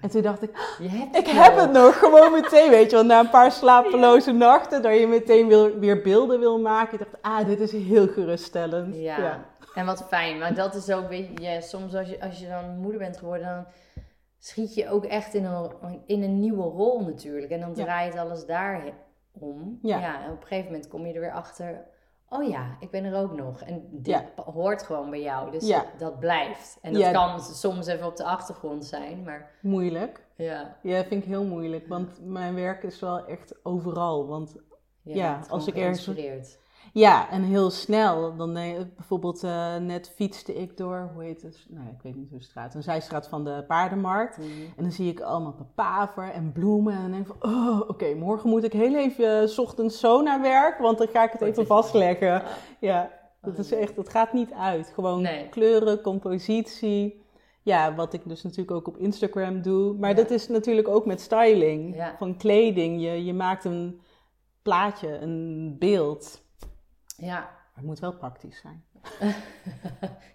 [0.00, 3.04] En toen dacht ik, Je hebt ik heb het nog, gewoon meteen, weet je wel.
[3.04, 6.92] Na een paar slapeloze nachten, dat je meteen wil, weer beelden wil maken.
[6.92, 8.96] Ik dacht, ah, dit is heel geruststellend.
[8.96, 9.44] Ja.
[9.74, 10.38] en wat fijn.
[10.38, 13.16] Maar dat is ook, weet je, ja, soms als je, als je dan moeder bent
[13.16, 13.64] geworden, dan
[14.38, 15.70] schiet je ook echt in een,
[16.06, 17.50] in een nieuwe rol natuurlijk.
[17.52, 17.84] En dan Ja.
[17.84, 18.82] draait alles daar
[19.32, 19.78] om.
[19.82, 20.24] Ja.
[20.24, 21.84] en op een gegeven moment kom je er weer achter,
[22.30, 23.60] oh ja, ik ben er ook nog.
[23.62, 24.24] En dit Ja.
[24.44, 25.50] hoort gewoon bij jou.
[25.50, 25.84] Dus Ja.
[25.98, 26.78] dat, blijft.
[26.82, 27.10] En dat Ja.
[27.12, 30.26] kan soms even op de achtergrond zijn, maar Moeilijk.
[30.36, 30.76] ja.
[30.82, 34.26] Ja, vind ik heel moeilijk, want mijn werk is wel echt overal.
[34.26, 34.54] Want
[35.02, 36.58] Ja, als ik ergens-.
[36.92, 38.36] Ja, en heel snel.
[38.36, 41.66] Dan eh, bijvoorbeeld eh, net fietste ik door, hoe heet het?
[41.68, 42.74] Nou, ik weet niet hoe de straat.
[42.74, 44.36] Een zijstraat van de paardenmarkt.
[44.38, 44.46] Mhm.
[44.76, 46.92] En dan zie ik allemaal papaver en bloemen.
[46.94, 50.00] En dan denk ik van, oh, oké, morgen moet ik heel even, eh, 's ochtends
[50.00, 52.42] zo naar werk, want dan ga ik het even vastleggen.
[52.80, 54.90] Ja, dat is echt, dat gaat niet uit.
[54.94, 55.48] Gewoon Nee.
[55.48, 57.22] kleuren, compositie.
[57.62, 59.94] Ja, wat ik dus natuurlijk ook op Instagram doe.
[59.98, 60.16] Maar Ja.
[60.16, 62.14] dat is natuurlijk ook met styling Ja.
[62.18, 63.02] van kleding.
[63.02, 64.00] Je, je maakt een
[64.62, 66.48] plaatje, een beeld.
[67.20, 67.38] Ja.
[67.40, 68.84] Maar het moet wel praktisch zijn.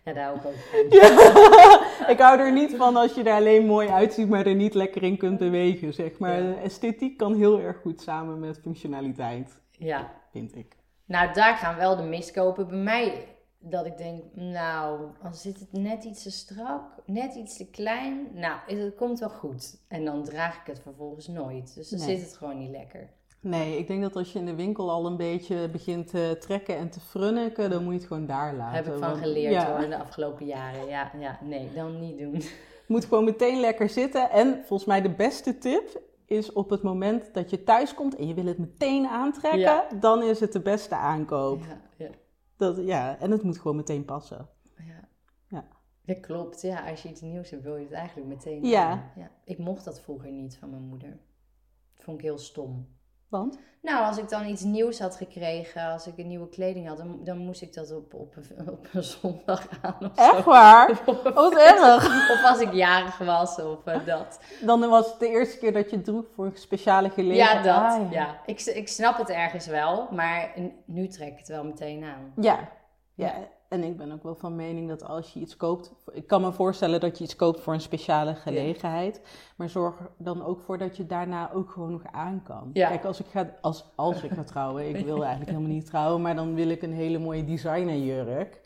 [0.05, 2.09] ja, daar hou ik ook van.
[2.13, 5.03] ik hou er niet van als je er alleen mooi uitziet, maar er niet lekker
[5.03, 6.41] in kunt bewegen, zeg maar.
[6.43, 6.55] Ja.
[6.55, 10.11] Esthetiek kan heel erg goed samen met functionaliteit, Ja.
[10.31, 10.75] vind ik.
[11.05, 13.27] Nou, daar gaan wel de miskopen bij mij.
[13.59, 18.27] Dat ik denk, nou, dan zit het net iets te strak, net iets te klein.
[18.33, 19.77] Nou, het komt wel goed.
[19.87, 21.75] En dan draag ik het vervolgens nooit.
[21.75, 22.17] Dus dan Nee.
[22.17, 23.09] zit het gewoon niet lekker.
[23.45, 26.77] Nee, ik denk dat als je in de winkel al een beetje begint te trekken
[26.77, 28.75] en te frunniken, dan moet je het gewoon daar laten.
[28.75, 30.85] Heb ik van want- geleerd ja, hoor, de afgelopen jaren.
[30.87, 32.33] Ja, ja, nee, dan niet doen.
[32.33, 32.53] Het
[32.87, 34.29] moet gewoon meteen lekker zitten.
[34.29, 38.27] En volgens mij de beste tip is op het moment dat je thuis komt en
[38.27, 39.87] je wil het meteen aantrekken, Ja.
[39.99, 41.61] dan is het de beste aankoop.
[41.63, 42.09] Ja, ja,
[42.57, 44.49] Dat, ja, en het moet gewoon meteen passen.
[44.77, 45.07] ja.
[45.49, 45.65] Ja.
[46.05, 46.89] Dat klopt, ja.
[46.89, 49.11] Als je iets nieuws hebt, wil je het eigenlijk meteen Ja.
[49.15, 49.31] ja.
[49.43, 51.09] Ik mocht dat vroeger niet van mijn moeder.
[51.95, 52.93] Dat vond ik heel stom.
[53.29, 53.59] Want?
[53.81, 57.19] Nou, als ik dan iets nieuws had gekregen, als ik een nieuwe kleding had, dan,
[57.23, 60.31] dan moest ik dat op, op, een- op een zondag aan of zo.
[60.35, 60.89] Echt waar?
[61.05, 62.05] Of, Wat erg.
[62.31, 64.39] of als ik jarig was of eh, dat.
[64.61, 67.65] Dan was het de eerste keer dat je het droeg voor een speciale gelegenheid.
[67.65, 68.01] Ja, dat.
[68.05, 68.39] Ah, ja.
[68.45, 70.51] Ik, ik snap het ergens wel, maar
[70.85, 72.33] nu trek ik het wel meteen aan.
[72.35, 72.59] Ja.
[73.15, 73.33] Ja.
[73.69, 75.93] En ik ben ook wel van mening dat als je iets koopt...
[76.11, 79.21] Ik kan me voorstellen dat je iets koopt voor een speciale gelegenheid.
[79.57, 82.69] Maar zorg er dan ook voor dat je daarna ook gewoon nog aan kan.
[82.73, 82.87] Ja.
[82.89, 84.89] Kijk, als ik ga, als, als ik ga trouwen...
[84.89, 86.21] Ik wil eigenlijk helemaal niet trouwen.
[86.21, 88.61] Maar dan wil ik een hele mooie designerjurk.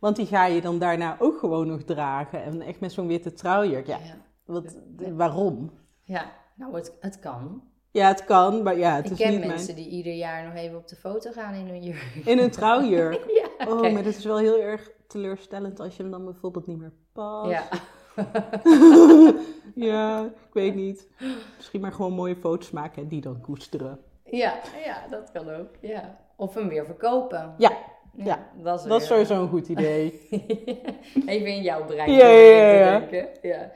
[0.00, 2.42] Want die ga je dan daarna ook gewoon nog dragen.
[2.42, 3.86] En echt met zo'n witte trouwjurk.
[3.86, 4.76] Ja, Ja, wat,
[5.12, 5.70] waarom?
[6.02, 6.32] ja.
[6.54, 7.62] nou het, het kan.
[7.90, 10.54] Ja, het kan, maar ja, het ik is ken niet mensen die ieder jaar nog
[10.54, 12.20] even op de foto gaan in hun jurk.
[12.24, 13.24] In een trouwjurk.
[13.58, 16.78] ja, Oh, maar dat is wel heel erg teleurstellend als je hem dan bijvoorbeeld niet
[16.78, 17.50] meer past.
[17.50, 17.62] ja.
[19.74, 21.08] ja, ik weet niet.
[21.56, 23.98] Misschien maar gewoon mooie foto's maken en die dan koesteren.
[24.24, 25.68] ja, ja, dat kan ook.
[25.80, 26.18] Ja.
[26.36, 27.54] Of hem weer verkopen.
[27.58, 27.72] Ja,
[28.16, 28.48] ja.
[28.62, 30.28] dat is, dat is sowieso een goed idee.
[31.26, 33.48] Even in jouw brein Ja, ja, ja, te denken.
[33.48, 33.70] Ja.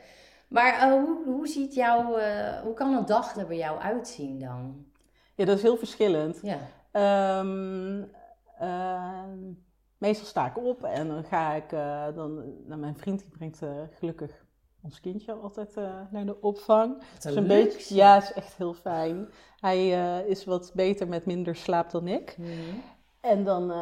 [0.52, 4.38] Maar eh, hoe, hoe ziet jouw, eh, hoe kan een dag er bij jou uitzien
[4.38, 4.86] dan?
[5.34, 6.38] Ja, dat is heel verschillend.
[6.42, 6.58] Ja.
[6.90, 8.02] Ehm,
[8.58, 9.38] ehm,
[9.98, 12.34] meestal sta ik op en dan ga ik, eh, dan,
[12.66, 13.60] nou, mijn vriend die brengt
[13.98, 14.44] gelukkig
[14.82, 15.74] ons kindje altijd
[16.10, 17.02] naar de opvang.
[17.12, 19.28] Wat Dus een beetje, ja, is echt heel fijn.
[19.60, 19.88] Hij
[20.26, 22.36] is wat beter met minder slaap dan ik.
[22.38, 22.50] Mhm.
[23.20, 23.72] En dan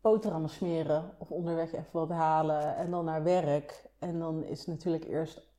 [0.00, 3.88] boterhammen smeren of onderweg even wat halen en dan naar werk.
[3.98, 5.49] En dan is natuurlijk eerst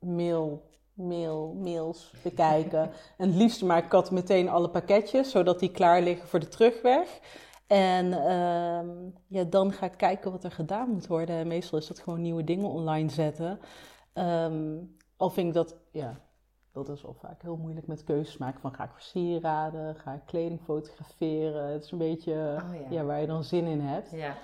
[0.00, 0.68] mail
[1.00, 2.82] mail, mails bekijken.
[3.18, 6.48] en het liefst maak ik altijd meteen alle pakketjes, zodat die klaar liggen voor de
[6.48, 7.20] terugweg.
[7.66, 8.88] En ehm,
[9.26, 11.36] ja, dan ga ik kijken wat er gedaan moet worden.
[11.36, 13.60] En meestal is dat gewoon nieuwe dingen online zetten.
[14.12, 14.76] Ehm,
[15.16, 16.20] al vind ik dat, ja,
[16.72, 18.60] dat is al vaak heel moeilijk met keuzes maken.
[18.60, 21.72] Van ga ik voor sieraden, ga ik kleding fotograferen.
[21.72, 22.86] Het is een beetje Oh, ja.
[22.90, 24.10] ja, waar je dan zin in hebt.
[24.10, 24.36] Ja.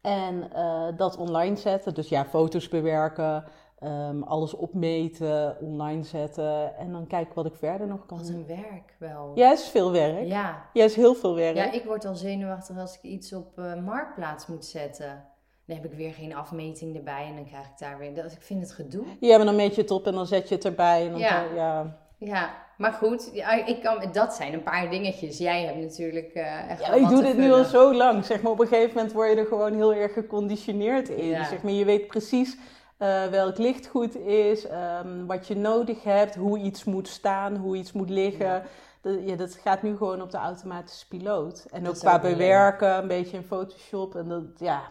[0.00, 3.44] En eh, dat online zetten, dus ja, foto's bewerken,
[3.80, 6.76] ehm, alles opmeten, online zetten.
[6.76, 8.36] En dan kijken wat ik verder nog kan Wat doen.
[8.36, 9.32] een werk wel.
[9.34, 10.26] Ja, het is veel werk.
[10.26, 10.62] Ja.
[10.72, 11.56] Ja, het is heel veel werk.
[11.56, 15.24] Ja, ik word al zenuwachtig als ik iets op eh, Marktplaats moet zetten.
[15.66, 18.14] Dan heb ik weer geen afmeting erbij en dan krijg ik daar weer...
[18.14, 19.04] Dat, ik vind het gedoe.
[19.20, 21.04] Ja, maar dan meet je het op en dan zet je het erbij.
[21.04, 21.44] En dan Ja.
[21.54, 21.96] ja.
[22.20, 23.30] Ja, maar goed,
[23.66, 25.38] ik kan, dat zijn een paar dingetjes.
[25.38, 28.24] Jij hebt natuurlijk eh echt Ja, ik doe dit nu al zo lang.
[28.24, 31.26] Zeg maar, op een gegeven moment word je er gewoon heel erg geconditioneerd in.
[31.26, 31.44] Ja.
[31.44, 32.56] Zeg maar, je weet precies
[32.98, 37.76] eh, welk licht goed is, ehm, wat je nodig hebt, hoe iets moet staan, hoe
[37.76, 38.46] iets moet liggen.
[38.46, 38.62] Ja.
[39.00, 41.66] Dat, ja, dat gaat nu gewoon op de automatische piloot.
[41.70, 44.14] En Dat ook qua ook bewerken, een beetje in Photoshop.
[44.14, 44.82] En dat, ja,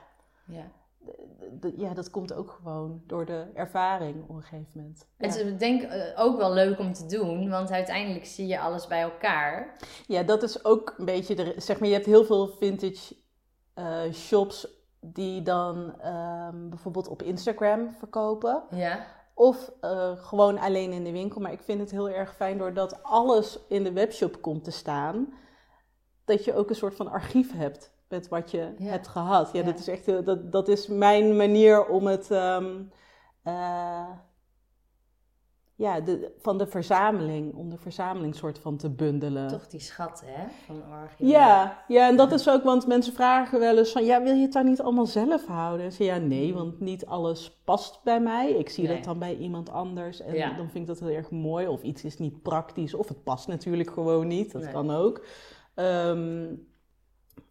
[0.46, 0.64] Ja.
[1.78, 5.06] ja, dat komt ook gewoon door de ervaring op een gegeven moment.
[5.18, 5.40] Het Ja.
[5.42, 8.88] is ik denk eh, ook wel leuk om te doen, want uiteindelijk zie je alles
[8.88, 9.76] bij elkaar.
[10.08, 11.54] Ja, dat is ook een beetje de.
[11.58, 13.16] Zeg maar, je hebt heel veel vintage
[13.74, 14.68] eh, shops
[15.14, 18.64] die dan ehm, bijvoorbeeld op Instagram verkopen.
[18.70, 21.42] Ja, Of eh, gewoon alleen in de winkel.
[21.42, 25.34] Maar ik vind het heel erg fijn doordat alles in de webshop komt te staan.
[26.26, 28.86] Dat je ook een soort van archief hebt met wat je Ja.
[28.90, 29.50] hebt gehad.
[29.54, 29.66] Ja, Ja.
[29.66, 32.32] Dat, is echt, dat, dat is mijn manier om het.
[32.32, 32.82] ehm,
[33.44, 34.07] eh,
[35.80, 39.48] ja, de, van de verzameling, om de verzameling soort van te bundelen.
[39.48, 40.82] toch die schat, hè, van.
[41.18, 44.42] Ja, ja, en dat is ook, want mensen vragen wel eens van, ja, wil je
[44.42, 45.86] het dan niet allemaal zelf houden?
[45.86, 48.52] En ze ja, nee, want niet alles past bij mij.
[48.52, 48.96] Ik zie Nee.
[48.96, 50.48] dat dan bij iemand anders en Ja.
[50.54, 51.68] dan vind ik dat heel erg mooi.
[51.68, 54.72] Of iets is niet praktisch, of het past natuurlijk gewoon niet, dat Nee.
[54.72, 55.26] kan ook.
[55.76, 56.46] Ehm,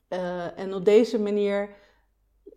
[0.08, 1.68] eh, en op deze manier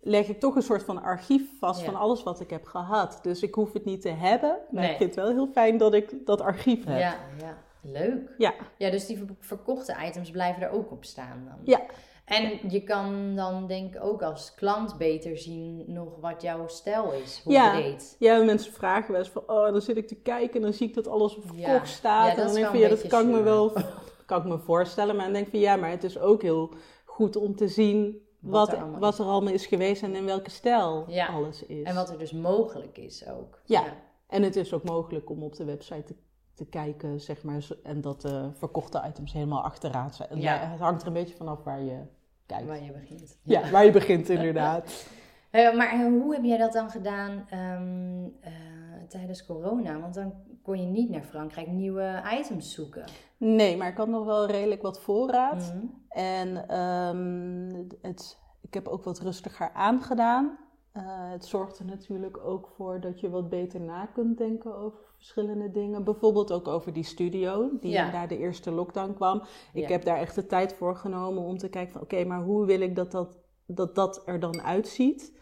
[0.02, 1.86] leg ik toch een soort van archief vast Ja.
[1.86, 3.19] van alles wat ik heb gehad.
[3.21, 4.91] Dus ik hoef het niet te hebben, maar Nee.
[4.91, 6.99] ik vind het wel heel fijn dat ik dat archief heb.
[6.99, 8.34] Ja, ja, leuk.
[8.38, 8.54] Ja.
[8.78, 11.58] Ja, dus die ver- verkochte items blijven er ook op staan dan.
[11.63, 11.82] Ja.
[12.25, 17.12] En je kan dan denk ik ook als klant beter zien nog wat jouw stijl
[17.12, 17.71] is, hoe Ja.
[17.71, 18.15] breed.
[18.19, 20.88] Ja, mensen vragen wel eens van, oh, dan zit ik te kijken en dan zie
[20.88, 21.86] ik dat alles op Ja.
[21.86, 22.25] staat.
[22.25, 23.71] Ja, en dan denk ik van, ja, dat kan ik me wel
[24.25, 25.15] kan ik me voorstellen.
[25.15, 26.73] Maar dan denk ik van, ja, maar het is ook heel
[27.06, 29.19] goed om te zien Wat wat, er allemaal wat is.
[29.19, 31.28] er allemaal is geweest en in welke stijl Ja.
[31.28, 31.84] alles is.
[31.84, 33.60] En wat er dus mogelijk is ook.
[33.65, 33.84] Ja.
[34.28, 36.15] En het is ook mogelijk om op de website te,
[36.54, 40.30] te kijken, zeg maar, en dat de verkochte items helemaal achteraan zijn.
[40.30, 40.58] En Ja.
[40.58, 41.97] het hangt er een beetje vanaf waar je
[42.45, 42.67] kijkt.
[42.67, 43.38] Waar je begint.
[43.43, 44.91] Ja, waar je begint inderdaad.
[45.49, 48.52] Eh, maar hoe heb jij dat dan gedaan ehm, eh,
[49.08, 49.99] tijdens corona?
[49.99, 53.04] Want dan kon je niet naar Frankrijk nieuwe items zoeken.
[53.38, 55.74] Nee, maar ik had nog wel redelijk wat voorraad.
[55.76, 55.86] Mhm.
[56.10, 60.58] En ehm, het, ik heb ook wat rustiger aangedaan.
[60.91, 65.00] Eh, het zorgt er natuurlijk ook voor dat je wat beter na kunt denken over
[65.15, 66.04] verschillende dingen.
[66.04, 68.12] Bijvoorbeeld ook over die studio, die Ja.
[68.12, 69.41] na de eerste lockdown kwam.
[69.74, 69.88] Ik Ja.
[69.88, 72.02] heb daar echt de tijd voor genomen om te kijken van...
[72.02, 75.38] oké, maar hoe wil ik dat dat, dat dat er dan uitziet?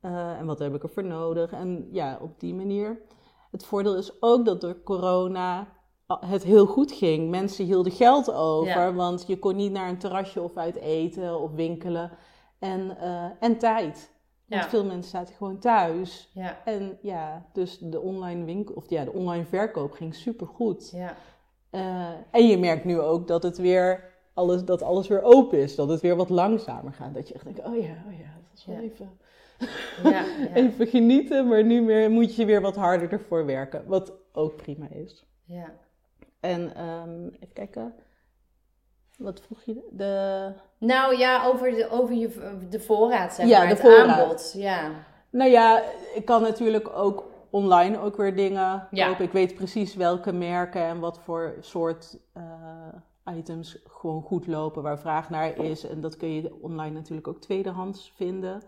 [0.00, 1.52] Eh, en wat heb ik ervoor nodig?
[1.52, 3.02] En ja, op die manier.
[3.50, 5.66] Het voordeel is ook dat door corona
[6.06, 7.30] het heel goed ging.
[7.30, 8.92] Mensen hielden geld over, Ja.
[8.92, 12.10] want je kon niet naar een terrasje of uit eten of winkelen.
[12.58, 14.10] En, eh, en tijd.
[14.46, 14.68] Want Ja.
[14.68, 16.30] veel mensen zaten gewoon thuis.
[16.34, 20.90] Ja, En ja, dus de online winkel, of ja, de online verkoop ging supergoed.
[20.90, 21.14] ja.
[21.70, 25.74] Eh, en je merkt nu ook dat het weer alles, dat alles weer open is.
[25.74, 27.14] Dat het weer wat langzamer gaat.
[27.14, 29.18] Dat je echt denkt, oh ja, oh ja, dat is wel even,
[30.02, 30.10] ja,
[30.44, 30.54] ja.
[30.54, 31.48] even genieten.
[31.48, 33.82] Maar nu meer, moet je weer wat harder ervoor werken.
[33.86, 35.24] Wat ook prima is.
[35.44, 35.72] ja.
[36.40, 37.94] En ehm, even kijken.
[39.18, 39.88] Wat vroeg je?
[39.90, 40.52] De...
[40.78, 43.66] Nou ja, over de, over je, de voorraad, zeg Ja, maar.
[43.68, 44.18] de het voorraad.
[44.20, 44.52] aanbod.
[44.56, 44.90] Ja.
[45.30, 45.82] Nou ja,
[46.14, 49.08] ik kan natuurlijk ook online ook weer dingen Ja.
[49.08, 49.24] kopen.
[49.24, 54.98] Ik weet precies welke merken en wat voor soort eh, items gewoon goed lopen, waar
[54.98, 55.86] vraag naar is.
[55.86, 58.62] En dat kun je online natuurlijk ook tweedehands vinden.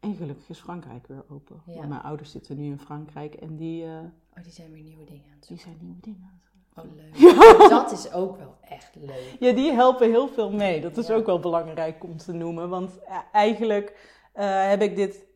[0.00, 1.62] En gelukkig is Frankrijk weer open.
[1.66, 1.86] Ja.
[1.86, 3.90] Mijn ouders zitten nu in Frankrijk en die, eh,
[4.36, 5.64] Oh, die zijn weer nieuwe dingen aan het die zoeken.
[5.64, 6.84] zijn nieuwe dingen aan het doen.
[6.84, 7.68] Oh, leuk.
[7.78, 9.36] Dat is ook wel echt leuk.
[9.40, 10.80] Ja, die helpen heel veel mee.
[10.80, 11.14] Dat is Ja.
[11.14, 12.68] ook wel belangrijk om te noemen.
[12.68, 15.26] Want ja, eigenlijk eh, heb ik dit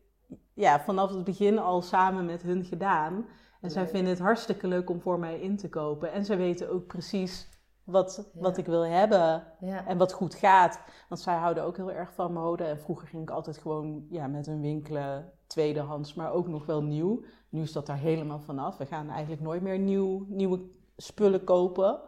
[0.53, 3.25] ja, vanaf het begin al samen met hun gedaan.
[3.61, 6.11] En zij vinden het hartstikke leuk om voor mij in te kopen.
[6.11, 7.47] En zij weten ook precies
[7.85, 8.41] wat, Ja.
[8.41, 9.85] wat ik wil hebben Ja.
[9.85, 10.79] en wat goed gaat.
[11.09, 12.63] Want zij houden ook heel erg van mode.
[12.63, 16.83] En vroeger ging ik altijd gewoon ja, met hun winkelen tweedehands, maar ook nog wel
[16.83, 17.23] nieuw.
[17.49, 18.77] Nu is dat daar helemaal vanaf.
[18.77, 20.61] We gaan eigenlijk nooit meer nieuw, nieuwe
[20.97, 21.99] spullen kopen.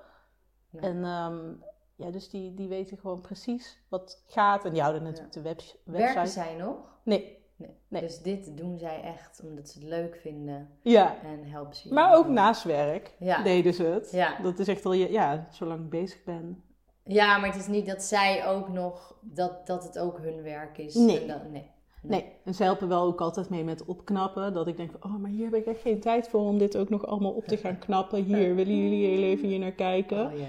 [0.72, 1.54] En ehm,
[1.96, 4.66] ja, dus die, die weten gewoon precies wat gaat.
[4.66, 6.40] En die houden natuurlijk de web, Werken website.
[6.40, 6.76] zij nog?
[7.04, 7.70] Nee, Nee.
[7.88, 8.02] Nee.
[8.02, 11.16] Dus dit doen zij echt omdat ze het leuk vinden ja.
[11.24, 11.94] en helpen ze.
[11.94, 13.44] Maar ook naast werk Ja.
[13.44, 14.12] deden ze het.
[14.12, 14.40] Ja.
[14.42, 16.62] Dat is echt al, je- ja, zolang ik bezig ben.
[17.04, 20.78] Ja, maar het is niet dat zij ook nog, dat, dat het ook hun werk
[20.78, 20.94] is.
[20.96, 21.22] Nee.
[21.22, 21.70] En dat- nee.
[22.02, 24.54] Nee, en ze helpen wel ook altijd mee met opknappen.
[24.54, 26.78] Dat ik denk van, oh, maar hier heb ik echt geen tijd voor om dit
[26.78, 28.24] ook nog allemaal op te gaan knappen.
[28.24, 30.26] Hier, willen jullie heel even hier naar kijken?
[30.32, 30.46] Oh ja.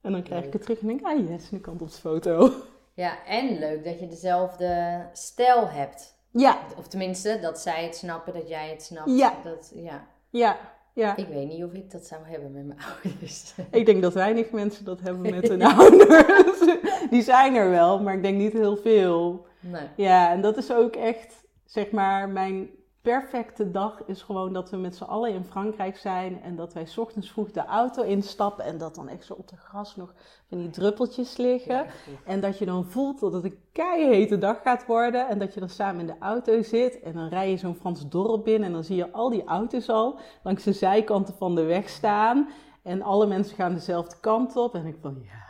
[0.00, 1.88] En dan krijg ik het terug en denk ik, ah yes, nu kan het op
[1.90, 2.50] de foto.
[2.94, 6.18] Ja, en leuk dat je dezelfde stijl hebt.
[6.32, 9.10] Ja, Of tenminste, dat zij het snappen, dat jij het snapt.
[9.10, 9.34] Ja.
[9.44, 10.06] Dat, ja.
[10.30, 10.56] ja,
[10.94, 11.16] ja.
[11.16, 13.54] Ik weet niet of ik dat zou hebben met mijn ouders.
[13.70, 16.78] Ik denk dat weinig mensen dat hebben met hun ouders.
[17.10, 19.46] Die zijn er wel, maar ik denk niet heel veel.
[19.60, 19.88] Nee.
[19.96, 22.70] Ja, en dat is ook echt, zeg maar, mijn
[23.02, 26.86] perfecte dag is gewoon dat we met z'n allen in Frankrijk zijn en dat wij
[26.86, 30.14] 's ochtends vroeg de auto instappen en dat dan echt zo op de gras nog
[30.48, 31.74] van die druppeltjes liggen.
[31.74, 31.86] Ja.
[32.24, 35.28] En dat je dan voelt dat het een keihete dag gaat worden.
[35.28, 37.00] En dat je dan samen in de auto zit.
[37.00, 38.68] En dan rij je zo'n Frans dorp binnen.
[38.68, 42.48] En dan zie je al die auto's al langs de zijkanten van de weg staan.
[42.82, 44.74] En alle mensen gaan dezelfde kant op.
[44.74, 45.49] En ik van ja,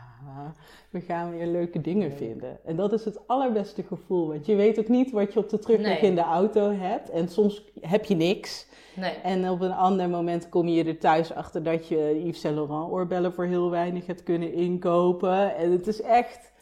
[0.90, 2.64] we gaan weer leuke dingen vinden.
[2.64, 4.28] En dat is het allerbeste gevoel.
[4.28, 6.10] Want je weet ook niet wat je op de terugweg Nee.
[6.10, 7.10] in de auto hebt.
[7.10, 8.66] En soms heb je niks.
[8.96, 9.10] Nee.
[9.14, 12.90] En op een ander moment kom je er thuis achter dat je Yves Saint Laurent
[12.92, 15.56] oorbellen voor heel weinig hebt kunnen inkopen.
[15.56, 16.52] En het is echt,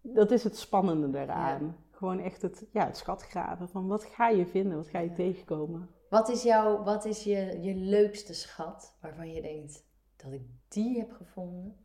[0.00, 1.76] dat is het spannende eraan.
[1.90, 5.14] Gewoon echt het, ja, het schatgraven van wat ga je vinden, wat ga je Ja.
[5.14, 5.88] tegenkomen.
[6.10, 9.84] Wat is, jouw, wat is je, je leukste schat waarvan je denkt
[10.16, 11.76] dat ik die heb gevonden?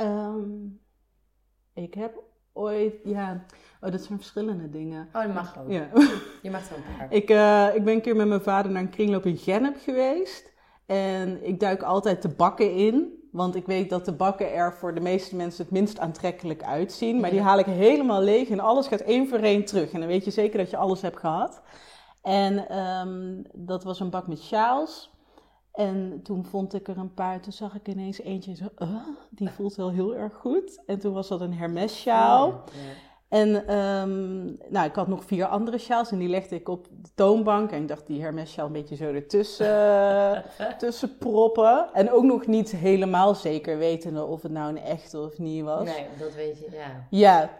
[0.00, 0.50] Ehm,
[1.74, 3.44] ik heb ooit, ja,
[3.80, 5.08] oh, dat zijn verschillende dingen.
[5.12, 5.70] Oh, dat mag ook.
[5.70, 5.88] Ja.
[6.42, 7.12] Je mag een paar.
[7.12, 10.52] Ik, eh, ik ben een keer met mijn vader naar een kringloop in Gennep geweest.
[10.86, 13.18] En ik duik altijd de bakken in.
[13.32, 17.20] Want ik weet dat de bakken er voor de meeste mensen het minst aantrekkelijk uitzien.
[17.20, 19.92] Maar die haal ik helemaal leeg en alles gaat één voor één terug.
[19.92, 21.62] En dan weet je zeker dat je alles hebt gehad.
[22.22, 25.10] En ehm, dat was een bak met sjaals.
[25.72, 27.40] En toen vond ik er een paar.
[27.40, 28.64] Toen zag ik ineens eentje zo.
[28.78, 28.96] "Uh,
[29.30, 30.82] die voelt wel heel erg goed.
[30.86, 32.46] En toen was dat een Hermes sjaal.
[32.46, 33.08] Ja.
[33.30, 37.10] En ehm, nou, ik had nog vier andere sjaals en die legde ik op de
[37.14, 37.70] toonbank.
[37.70, 40.44] En ik dacht, die Hermes sjaal een beetje zo ertussen
[40.78, 41.88] tussen proppen.
[41.92, 45.84] En ook nog niet helemaal zeker wetende of het nou een echte of niet was.
[45.84, 47.06] Nee, dat weet je, ja.
[47.10, 47.50] Ja,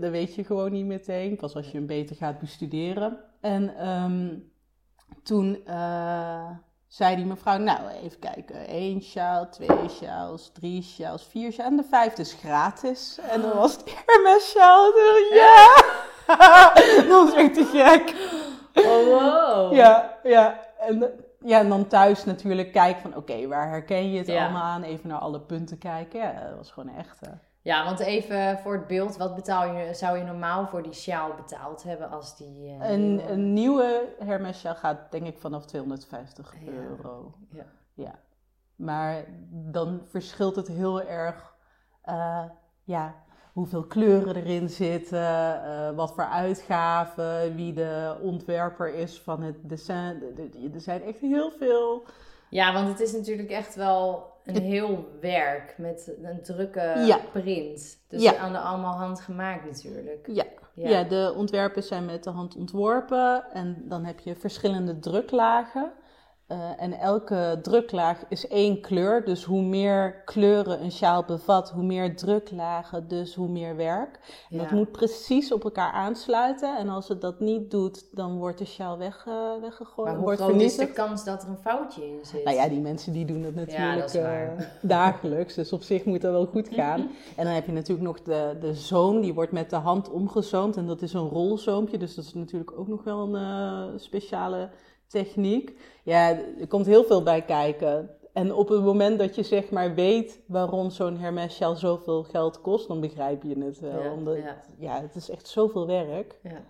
[0.00, 1.36] dat weet je gewoon niet meteen.
[1.36, 3.18] Pas als je hem beter gaat bestuderen.
[3.40, 4.36] En ehm,
[5.22, 6.50] toen eh,
[6.88, 8.66] zei die mevrouw, nou even kijken.
[8.66, 11.70] één sjaal, twee sjaals, drie sjaals, vier sjaals.
[11.70, 13.18] En de vijfde is gratis.
[13.30, 14.92] En dan was het Hermes sjaal.
[15.32, 15.82] Ja!
[16.96, 18.14] dat was echt te gek.
[18.86, 19.72] Oh, wow.
[19.74, 20.60] Ja, ja.
[20.78, 24.42] En, ja, en dan thuis natuurlijk kijken van, oké, waar herken je het Ja.
[24.44, 24.82] allemaal aan?
[24.82, 26.20] Even naar alle punten kijken.
[26.20, 27.18] Ja, dat was gewoon echt...
[27.64, 31.34] Ja, want even voor het beeld, wat betaal je, zou je normaal voor die sjaal
[31.34, 32.68] betaald hebben als die...
[32.80, 36.70] eh, Een, nieuwe- een nieuwe Hermes sjaal gaat denk ik vanaf 250 Ja.
[36.72, 37.34] euro.
[37.50, 37.64] Ja.
[37.94, 38.14] Ja.
[38.76, 41.54] Maar dan verschilt het heel erg,
[42.02, 42.44] eh,
[42.84, 43.14] ja,
[43.52, 50.18] hoeveel kleuren erin zitten, eh, wat voor uitgaven, wie de ontwerper is van het dessin.
[50.34, 52.04] De- de- Er zijn echt heel veel.
[52.50, 57.18] Ja, want het is natuurlijk echt wel een heel werk met een drukke Ja.
[57.32, 57.98] print.
[58.08, 58.36] Dus Ja.
[58.36, 60.26] aan de allemaal handgemaakt natuurlijk.
[60.26, 60.44] Ja.
[60.74, 61.02] Ja.
[61.04, 65.92] de ontwerpen zijn met de hand ontworpen en dan heb je verschillende druklagen.
[66.46, 69.24] Eh, en elke druklaag is één kleur.
[69.24, 74.18] Dus hoe meer kleuren een sjaal bevat, hoe meer druklagen, dus hoe meer werk.
[74.50, 76.76] En dat moet precies op elkaar aansluiten.
[76.78, 80.20] En als het dat niet doet, dan wordt de sjaal weg, eh, weggegooid.
[80.20, 82.44] Maar hoe is de kans dat er een foutje in zit?
[82.44, 84.66] Nou ja, die mensen die doen dat Ja, natuurlijk dat eh,
[84.98, 85.54] dagelijks.
[85.54, 87.00] Dus op zich moet dat wel goed gaan.
[87.36, 89.20] En dan heb je natuurlijk nog de, de zoom.
[89.20, 90.76] Die wordt met de hand omgezoomd.
[90.76, 91.98] En dat is een rolzoompje.
[91.98, 94.68] Dus dat is natuurlijk ook nog wel een speciale
[95.06, 95.78] techniek.
[96.04, 98.10] Ja, er komt heel veel bij kijken.
[98.32, 102.60] En op het moment dat je zeg maar weet waarom zo'n Hermes sjaal zoveel geld
[102.60, 104.02] kost, dan begrijp je het wel.
[104.02, 104.62] Ja, Omdat, ja.
[104.78, 106.38] ja, het is echt zoveel werk.
[106.42, 106.64] Ja.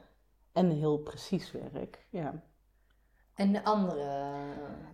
[0.52, 2.06] En heel precies werk.
[2.10, 2.42] Ja.
[3.34, 4.32] En de andere...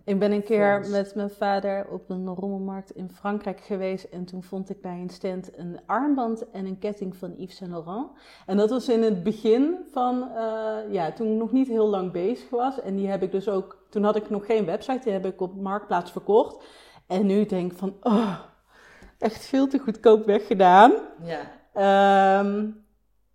[0.04, 4.04] Ik ben een keer met mijn vader op een rommelmarkt in Frankrijk geweest.
[4.04, 7.72] En toen vond ik bij een stand een armband en een ketting van Yves Saint
[7.72, 8.10] Laurent.
[8.46, 12.12] En dat was in het begin van, eh, ja, toen ik nog niet heel lang
[12.12, 12.80] bezig was.
[12.80, 15.40] En die heb ik dus ook, toen had ik nog geen website, die heb ik
[15.40, 16.64] op Marktplaats verkocht.
[17.06, 18.38] En nu denk ik van, oh,
[19.18, 20.92] echt veel te goedkoop weggedaan.
[21.22, 21.40] Ja.
[21.72, 22.68] Ehm,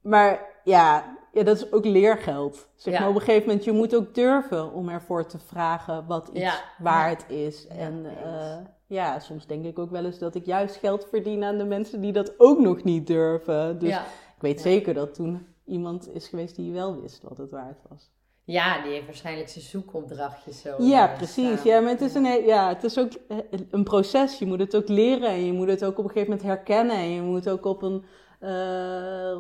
[0.02, 1.04] maar ja,
[1.36, 2.68] ja, dat is ook leergeld.
[2.76, 3.00] Zeg Ja.
[3.00, 6.40] maar, op een gegeven moment, je moet ook durven om ervoor te vragen wat iets
[6.40, 6.56] Ja.
[6.80, 7.66] waard is.
[7.70, 8.58] Ja, En eh,
[8.88, 12.02] ja, soms denk ik ook wel eens dat ik juist geld verdien aan de mensen
[12.02, 13.80] die dat ook nog niet durven.
[13.80, 14.02] Dus ja.
[14.36, 14.62] ik weet Ja.
[14.64, 18.14] zeker dat toen iemand is geweest die wel wist wat het waard was.
[18.44, 20.76] ja, die heeft waarschijnlijk zijn zoekopdrachtjes zo.
[20.78, 21.60] Ja, eh, precies.
[21.60, 21.72] staan.
[21.72, 23.38] Ja, maar het is, een, ja, het is ook eh,
[23.70, 24.40] een proces.
[24.40, 26.96] Je moet het ook leren en je moet het ook op een gegeven moment herkennen.
[26.96, 28.06] En je moet ook op een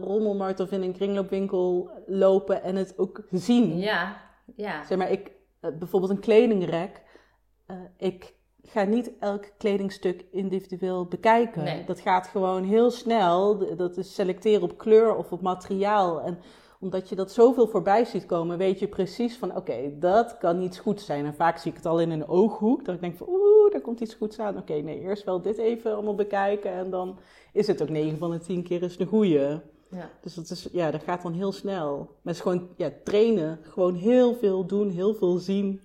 [0.03, 3.77] rommelmarkt of in een kringloopwinkel lopen en het ook zien.
[3.77, 4.21] Ja,
[4.55, 4.83] ja.
[4.83, 7.03] Zeg maar, ik, eh, bijvoorbeeld een kledingrek.
[7.65, 8.33] eh, ik
[8.63, 11.63] ga niet elk kledingstuk individueel bekijken.
[11.63, 11.83] Nee.
[11.85, 13.57] Dat gaat gewoon heel snel.
[13.77, 16.21] Dat is selecteren op kleur of op materiaal.
[16.21, 16.37] En
[16.85, 20.79] omdat je dat zoveel voorbij ziet komen, weet je precies van oké, dat kan iets
[20.79, 21.25] goeds zijn.
[21.25, 22.85] En vaak zie ik het al in een ooghoek.
[22.85, 24.57] Dat ik denk van oeh, daar komt iets goeds aan.
[24.57, 26.71] Oké, nee, eerst wel dit even allemaal bekijken.
[26.71, 27.19] En dan
[27.53, 29.39] is het ook 9 van de 10 keer is de goeie.
[29.89, 30.09] ja.
[30.21, 31.97] Dus dat, is, ja, dat gaat dan heel snel.
[31.97, 33.59] Maar het is gewoon ja, trainen.
[33.61, 35.81] Gewoon heel veel doen, heel veel zien.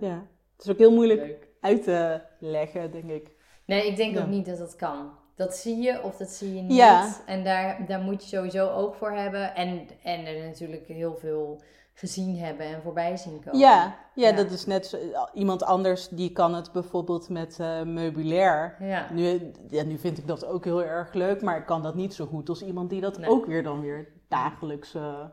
[0.00, 0.26] Ja.
[0.56, 1.48] Het is ook heel moeilijk Leuk.
[1.60, 3.30] uit te leggen, denk ik.
[3.66, 4.20] Nee, ik denk Ja.
[4.22, 5.10] ook niet dat dat kan.
[5.36, 6.76] Dat zie je of dat zie je niet.
[6.76, 7.16] Ja.
[7.26, 9.54] En daar, daar moet je sowieso oog voor hebben.
[9.54, 11.60] En, en er natuurlijk heel veel
[11.94, 13.58] gezien hebben en voorbij zien komen.
[13.60, 14.36] Ja, ja, Ja.
[14.36, 14.98] dat is net zo,
[15.34, 18.76] iemand anders die kan het bijvoorbeeld met eh, meubilair.
[18.80, 19.06] Ja.
[19.12, 22.14] Nu, ja, nu vind ik dat ook heel erg leuk, maar ik kan dat niet
[22.14, 23.30] zo goed als iemand die dat Nee.
[23.30, 25.24] ook weer dan weer dagelijks eh,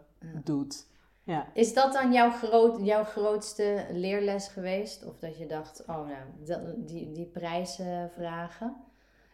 [0.43, 0.85] doet.
[1.23, 1.47] Ja.
[1.53, 5.05] Is dat dan jouw, groot, jouw grootste leerles geweest?
[5.05, 8.75] Of dat je dacht, oh nou, die, die prijzen vragen?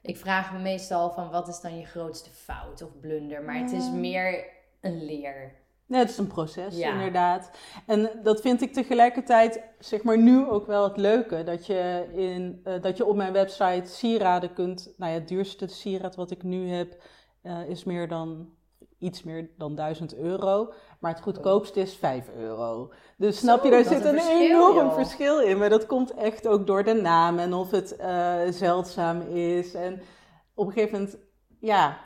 [0.01, 3.43] Ik vraag me meestal van, wat is dan je grootste fout of blunder?
[3.43, 4.45] Maar het is meer
[4.81, 5.57] een leer.
[5.85, 6.91] Nee, het is een proces, Ja.
[6.91, 7.51] inderdaad.
[7.85, 11.43] En dat vind ik tegelijkertijd, zeg maar, nu ook wel het leuke.
[11.43, 14.93] Dat je, in, eh, dat je op mijn website sieraden kunt...
[14.97, 17.01] Nou ja, het duurste sieraad wat ik nu heb,
[17.41, 18.57] eh, is meer dan...
[18.97, 20.73] Iets meer dan 1000 euro.
[20.99, 22.91] Maar het goedkoopste is 5 euro.
[23.17, 24.93] Dus snap je, daar zit een verschil, enorm joh.
[24.93, 25.57] verschil in.
[25.57, 29.73] Maar dat komt echt ook door de naam en of het eh, zeldzaam is.
[29.73, 30.01] En
[30.53, 31.17] op een gegeven moment,
[31.59, 31.97] ja,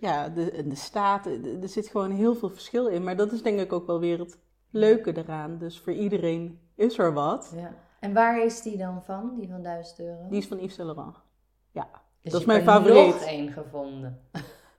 [0.00, 1.26] ja, de, de staat,
[1.62, 3.04] er zit gewoon heel veel verschil in.
[3.04, 4.38] Maar dat is denk ik ook wel weer het
[4.70, 5.58] leuke eraan.
[5.58, 7.52] Dus voor iedereen is er wat.
[7.56, 7.74] Ja.
[8.00, 10.28] En waar is die dan van, die van 1000 euro?
[10.28, 11.16] Die is van Yves Saint Laurent.
[11.72, 11.88] Ja.
[12.22, 13.14] Dus dat is mijn hebt er favoriet.
[13.14, 14.20] nog één gevonden.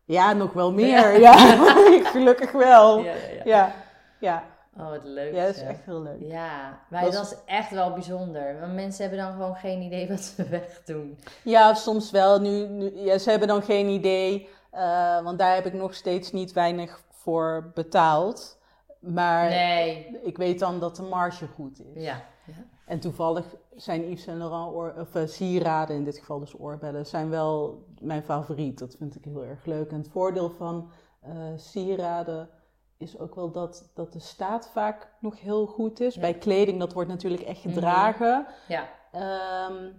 [0.05, 1.19] Ja, nog wel meer.
[1.19, 1.33] Ja,
[2.13, 2.99] gelukkig wel.
[3.43, 3.73] Ja,
[4.19, 4.43] ja.
[4.77, 5.33] Oh, wat leuk.
[5.33, 6.17] ja dat is echt heel leuk.
[6.19, 8.59] Ja, maar Dat is echt wel bijzonder.
[8.59, 11.19] Want mensen hebben dan gewoon geen idee wat ze wegdoen.
[11.43, 12.39] Ja, soms wel.
[12.39, 16.31] Nu, nu, ja, ze hebben dan geen idee, eh, want daar heb ik nog steeds
[16.31, 18.57] niet weinig voor betaald.
[18.99, 20.19] Maar Nee.
[20.23, 22.03] ik weet dan dat de marge goed is.
[22.03, 22.21] Ja.
[22.45, 22.53] ja.
[22.85, 27.05] En toevallig zijn Yves Saint Laurent oor, of, eh, sieraden, in dit geval dus oorbellen,
[27.05, 28.79] zijn wel mijn favoriet.
[28.79, 29.91] Dat vind ik heel erg leuk.
[29.91, 30.89] En het voordeel van
[31.21, 32.49] eh, sieraden
[32.97, 36.15] is ook wel dat, dat de staat vaak nog heel goed is.
[36.15, 36.21] Ja.
[36.21, 37.73] Bij kleding, dat wordt natuurlijk echt Mhm.
[37.73, 38.45] gedragen.
[38.67, 38.89] Ja.
[39.11, 39.91] Ehm,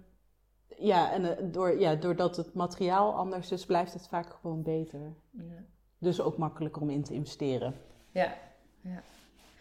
[0.67, 5.15] ja, en eh, door, ja, doordat het materiaal anders is, blijft het vaak gewoon beter.
[5.31, 5.43] ja.
[5.99, 7.75] Dus ook makkelijker om in te investeren.
[8.11, 8.33] Ja.
[8.81, 9.01] ja.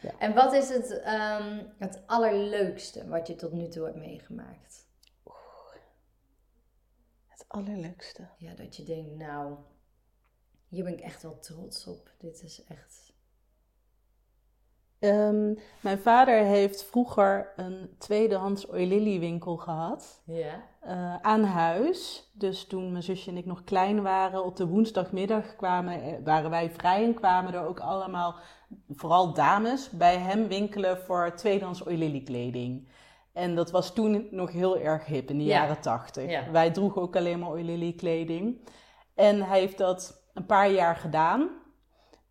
[0.00, 0.10] Ja.
[0.18, 4.86] En wat is het, ehm, het allerleukste wat je tot nu toe hebt meegemaakt?
[7.26, 8.28] Het allerleukste.
[8.38, 9.54] Ja, dat je denkt, nou,
[10.68, 12.10] hier ben ik echt wel trots op.
[12.18, 13.14] Dit is echt...
[14.98, 20.22] Ehm, mijn vader heeft vroeger een tweedehands oilily winkel gehad.
[20.24, 20.62] Ja.
[20.80, 22.30] eh, aan huis.
[22.32, 26.70] Dus toen mijn zusje en ik nog klein waren, op de woensdagmiddag kwamen, waren wij
[26.70, 28.34] vrij en kwamen er ook allemaal,
[28.88, 32.88] vooral dames, bij hem winkelen voor tweedehands oilily kleding.
[33.32, 35.60] En dat was toen nog heel erg hip in de Ja.
[35.60, 36.30] jaren tachtig.
[36.30, 36.50] Ja.
[36.50, 38.68] Wij droegen ook alleen maar oilily kleding.
[39.14, 41.50] En hij heeft dat een paar jaar gedaan.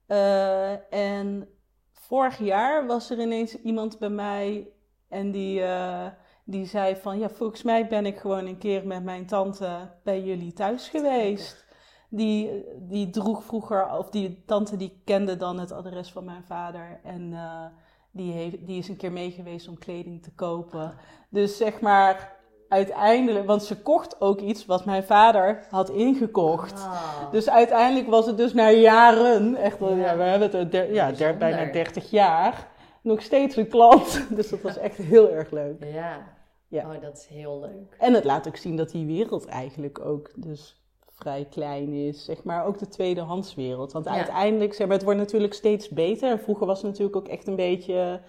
[0.08, 1.48] Eh, en
[1.94, 4.68] vorig jaar was er ineens iemand bij mij
[5.10, 6.06] en die, eh,
[6.44, 7.20] die zei van...
[7.20, 11.65] Ja, volgens mij ben ik gewoon een keer met mijn tante bij jullie thuis geweest.
[12.10, 17.00] Die, die droeg vroeger, of die tante die kende dan het adres van mijn vader.
[17.04, 17.66] En eh,
[18.12, 20.94] die, heeft, die is een keer mee geweest om kleding te kopen.
[21.30, 22.36] Dus zeg maar,
[22.70, 23.46] uiteindelijk...
[23.46, 26.74] Want ze kocht ook iets wat mijn vader had ingekocht.
[26.74, 27.32] Ah.
[27.32, 29.90] Dus uiteindelijk was het dus na jaren, echt Ja.
[29.90, 32.68] ja, we hebben het der- ja, der- bijna 30 jaar,
[33.02, 34.26] nog steeds een klant.
[34.36, 35.84] Dus dat was echt heel erg leuk.
[35.84, 36.34] Ja.
[36.68, 36.94] Ja.
[36.96, 37.96] Oh, dat is heel leuk.
[38.00, 40.85] En het laat ook zien dat die wereld eigenlijk ook dus
[41.16, 42.26] vrij klein is.
[42.26, 43.92] Zeg maar ook de tweedehandswereld.
[43.92, 44.12] Want Ja.
[44.12, 46.40] uiteindelijk, zeg maar, het wordt natuurlijk steeds beter.
[46.40, 48.22] Vroeger was het natuurlijk ook echt een beetje...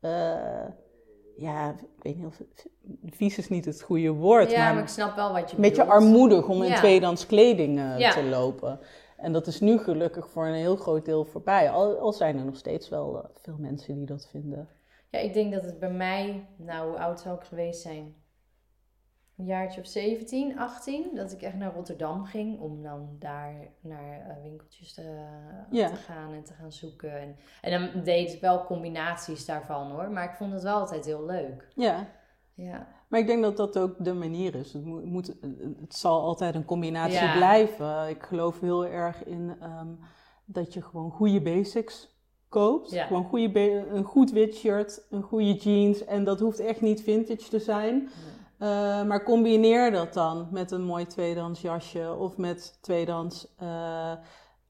[0.00, 0.64] eh,
[1.36, 2.40] ja, ik weet niet of...
[3.04, 5.62] Vies is niet het goede woord, Ja, maar maar ik snap wel wat je een
[5.62, 6.76] beetje armoedig om in Ja.
[6.76, 8.10] tweedehands kleding eh, Ja.
[8.12, 8.80] te lopen.
[9.16, 11.70] En dat is nu gelukkig voor een heel groot deel voorbij.
[11.70, 14.68] Al, al zijn er nog steeds wel eh, veel mensen die dat vinden.
[15.10, 18.14] Ja, ik denk dat het bij mij, nou, hoe oud zou ik geweest zijn?
[19.38, 24.26] Een jaartje of 17, 18, dat ik echt naar Rotterdam ging om dan daar naar
[24.28, 25.26] uh, winkeltjes te,
[25.70, 25.88] Ja.
[25.88, 27.20] te gaan en te gaan zoeken.
[27.20, 31.04] En, en dan deed ik wel combinaties daarvan hoor, maar ik vond het wel altijd
[31.04, 31.68] heel leuk.
[31.74, 32.06] Ja,
[32.54, 34.72] Ja, maar ik denk dat dat ook de manier is.
[34.72, 35.26] Het, moet,
[35.80, 37.36] het zal altijd een combinatie Ja.
[37.36, 38.08] blijven.
[38.08, 39.88] Ik geloof heel erg in ehm,
[40.44, 42.16] dat je gewoon goede basics
[42.48, 42.90] koopt.
[42.90, 43.06] Ja.
[43.06, 46.04] Gewoon goede een goed wit shirt, een goede jeans.
[46.04, 48.08] En dat hoeft echt niet vintage te zijn.
[48.58, 54.12] Eh, maar combineer dat dan met een mooi tweedehands jasje of met tweedehands eh,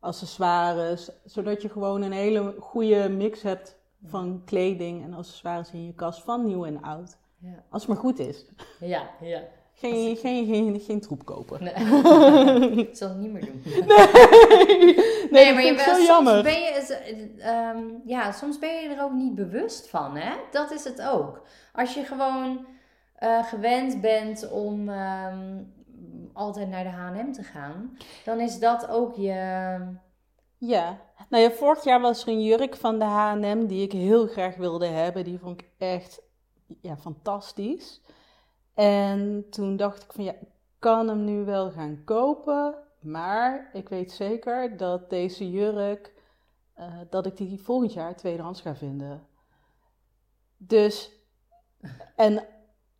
[0.00, 1.10] accessoires.
[1.24, 6.22] Zodat je gewoon een hele goede mix hebt van kleding en accessoires in je kast
[6.22, 7.16] van nieuw en oud.
[7.38, 8.46] ja, Als het maar goed is.
[8.80, 9.02] ja.
[9.20, 9.40] ja.
[9.74, 11.62] Geen, geen, geen, geen troep kopen.
[11.64, 11.74] Nee.
[12.88, 13.62] ik zal het niet meer doen.
[15.30, 16.42] Nee, nee, vind ik wel- zo soms jammer.
[16.42, 16.68] Ben je,
[17.38, 20.32] eh, ehm, ja, soms ben je er ook niet bewust van, hè?
[20.50, 21.42] Dat is het ook.
[21.72, 22.66] Als je gewoon
[23.18, 25.62] eh, gewend bent om ehm,
[26.32, 29.78] altijd naar de H&M te gaan, dan is dat ook je...
[30.60, 34.26] Ja, nou ja, vorig jaar was er een jurk van de H&M die ik heel
[34.26, 35.24] graag wilde hebben.
[35.24, 36.22] Die vond ik echt
[36.80, 38.02] ja, fantastisch.
[38.74, 40.48] En toen dacht ik van ja, ik
[40.78, 42.74] kan hem nu wel gaan kopen.
[43.00, 46.12] Maar ik weet zeker dat deze jurk,
[46.74, 49.26] eh, dat ik die volgend jaar tweedehands ga vinden.
[50.56, 51.12] Dus,
[52.16, 52.44] en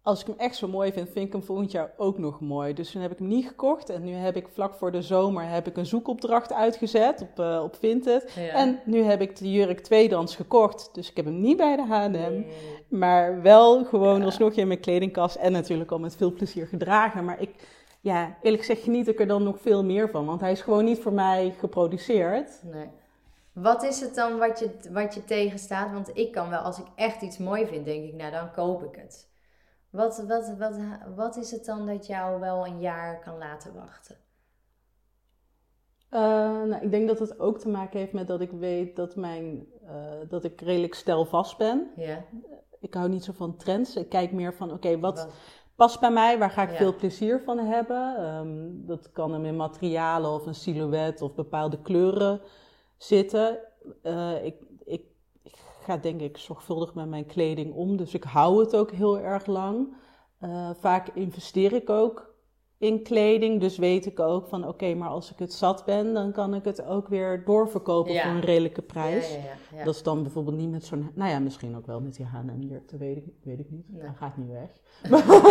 [0.08, 2.74] als ik hem echt zo mooi vind, vind ik hem volgend jaar ook nog mooi.
[2.74, 3.90] Dus toen heb ik hem niet gekocht.
[3.90, 7.60] En nu heb ik vlak voor de zomer heb ik een zoekopdracht uitgezet op, eh
[7.64, 8.32] op Vinted.
[8.36, 8.52] Ja.
[8.52, 10.90] En nu heb ik de jurk tweedehands gekocht.
[10.92, 12.10] Dus ik heb hem niet bij de H&M.
[12.10, 12.46] Nee.
[12.88, 14.24] Maar wel gewoon Ja.
[14.24, 15.36] alsnog in mijn kledingkast.
[15.36, 17.24] En natuurlijk al met veel plezier gedragen.
[17.24, 17.50] Maar ik,
[18.00, 20.26] ja, eerlijk gezegd geniet ik er dan nog veel meer van.
[20.26, 22.60] Want hij is gewoon niet voor mij geproduceerd.
[22.62, 22.86] Nee.
[23.52, 25.92] Wat is het dan wat je, wat je tegenstaat?
[25.92, 28.82] Want ik kan wel, als ik echt iets mooi vind, denk ik, nou dan koop
[28.82, 29.27] ik het.
[29.90, 30.76] Wat, wat, wat,
[31.14, 34.16] wat is het dan dat jou wel een jaar kan laten wachten?
[36.08, 36.20] Eh,
[36.62, 39.66] nou, ik denk dat het ook te maken heeft met dat ik weet dat, mijn,
[39.86, 41.90] eh, dat ik redelijk stijlvast ben.
[41.96, 42.24] Ja.
[42.80, 43.96] Ik hou niet zo van trends.
[43.96, 45.28] Ik kijk meer van, oké, wat
[45.76, 46.38] past bij mij?
[46.38, 46.76] Waar ga ik Ja.
[46.76, 48.16] veel plezier van hebben?
[48.16, 52.40] Ehm, dat kan hem in materialen of een silhouet of bepaalde kleuren
[52.96, 53.58] zitten.
[54.02, 54.54] Eh, ik
[55.88, 59.46] ga denk ik zorgvuldig met mijn kleding om, dus ik hou het ook heel erg
[59.46, 59.94] lang.
[60.38, 62.34] Eh, vaak investeer ik ook
[62.78, 66.32] in kleding, dus weet ik ook van oké, maar als ik het zat ben, dan
[66.32, 68.22] kan ik het ook weer doorverkopen Ja.
[68.22, 69.30] voor een redelijke prijs.
[69.30, 69.84] Ja, ja, ja, ja.
[69.84, 72.60] Dat is dan bijvoorbeeld niet met zo'n, nou ja, misschien ook wel met die H&M
[72.60, 73.92] jurk, dat weet ik, weet ik niet.
[73.92, 74.02] Nee.
[74.02, 74.70] Dat gaat niet weg.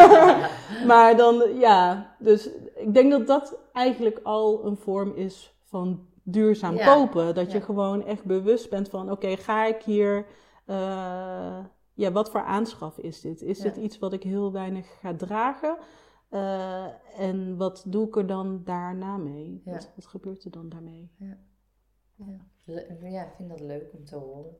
[0.92, 6.76] maar dan, ja, dus ik denk dat dat eigenlijk al een vorm is van duurzaam
[6.76, 6.94] Ja.
[6.96, 7.36] kopen.
[7.36, 10.26] Dat je gewoon echt bewust bent van, oké, ga ik hier,
[10.66, 13.42] eh, ja, wat voor aanschaf is dit?
[13.42, 15.78] Is dit iets wat ik heel weinig ga dragen?
[16.30, 16.86] Eh,
[17.18, 19.62] en wat doe ik er dan daarna mee?
[19.66, 21.12] Wat, wat gebeurt er dan daarmee?
[23.02, 24.58] Ja, ik vind dat leuk om te horen.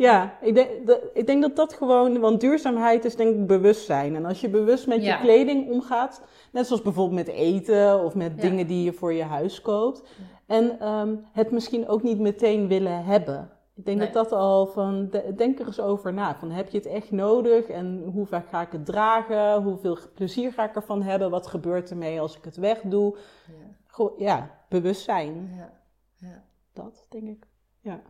[0.00, 4.16] Ja, ik denk, dat, ik denk dat dat gewoon, want duurzaamheid is denk ik bewustzijn.
[4.16, 5.14] En als je bewust met Ja.
[5.16, 6.22] je kleding omgaat,
[6.52, 8.40] net zoals bijvoorbeeld met eten of met Ja.
[8.40, 10.02] dingen die je voor je huis koopt.
[10.46, 13.50] En ehm, het misschien ook niet meteen willen hebben.
[13.74, 14.10] Ik denk Nee.
[14.10, 16.36] dat dat al van, de- denk er eens over na.
[16.36, 19.62] Van heb je het echt nodig en hoe vaak ga ik het dragen?
[19.62, 21.30] Hoeveel plezier ga ik ervan hebben?
[21.30, 23.16] Wat gebeurt ermee als ik het wegdoe?
[23.96, 25.50] Ja, ja, bewustzijn.
[25.56, 25.72] ja,
[26.16, 26.42] ja.
[26.72, 27.46] Dat denk ik.
[27.80, 28.00] Ja.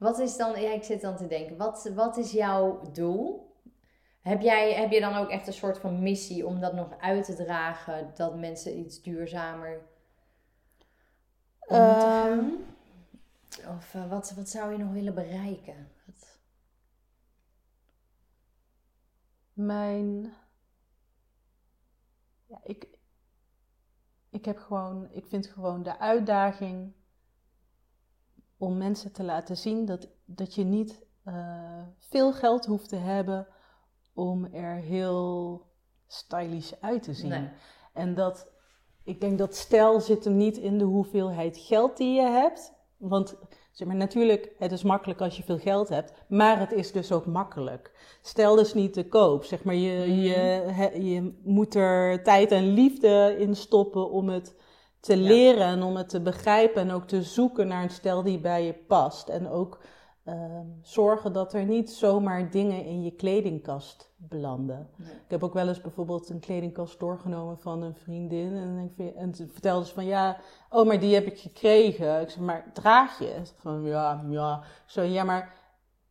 [0.00, 3.54] Wat is dan, ja, ik zit dan te denken, wat, wat is jouw doel?
[4.20, 7.24] Heb, jij, heb je dan ook echt een soort van missie om dat nog uit
[7.24, 9.80] te dragen, dat mensen iets duurzamer
[11.58, 12.48] om te Ehm.
[13.76, 15.90] Of eh, wat, wat zou je nog willen bereiken?
[16.06, 16.38] Wat-
[19.52, 20.32] Mijn.
[22.46, 22.88] Ja, ik.
[24.30, 25.08] Ik heb gewoon.
[25.12, 26.92] Ik vind gewoon de uitdaging.
[28.60, 31.34] Om mensen te laten zien dat, dat je niet eh,
[31.98, 33.46] veel geld hoeft te hebben.
[34.14, 35.62] om er heel
[36.06, 37.28] stylish uit te zien.
[37.28, 37.48] Nee.
[37.92, 38.48] En dat.
[39.04, 42.72] Ik denk dat stijl zit hem niet in de hoeveelheid geld die je hebt.
[42.96, 43.36] Want
[43.72, 47.12] zeg maar, natuurlijk, het is makkelijk als je veel geld hebt, maar het is dus
[47.12, 48.18] ook makkelijk.
[48.22, 49.44] Stijl is niet te koop.
[49.44, 50.18] Zeg maar, je, Mhm.
[50.20, 50.34] je,
[50.72, 54.54] he- je moet er tijd en liefde in stoppen om het
[55.00, 58.38] te leren en om het te begrijpen en ook te zoeken naar een stijl die
[58.38, 59.28] bij je past.
[59.28, 59.80] En ook,
[60.24, 64.88] ehm, zorgen dat er niet zomaar dingen in je kledingkast belanden.
[64.96, 65.12] Nee.
[65.12, 68.56] Ik heb ook wel eens bijvoorbeeld een kledingkast doorgenomen van een vriendin.
[68.56, 70.36] En, ik en ze vertelde ze van ja,
[70.70, 72.20] oh, maar die heb ik gekregen.
[72.20, 73.40] Ik zeg, maar draag je?
[73.56, 74.62] Van ja, ja.
[74.86, 75.59] Zo, ja, maar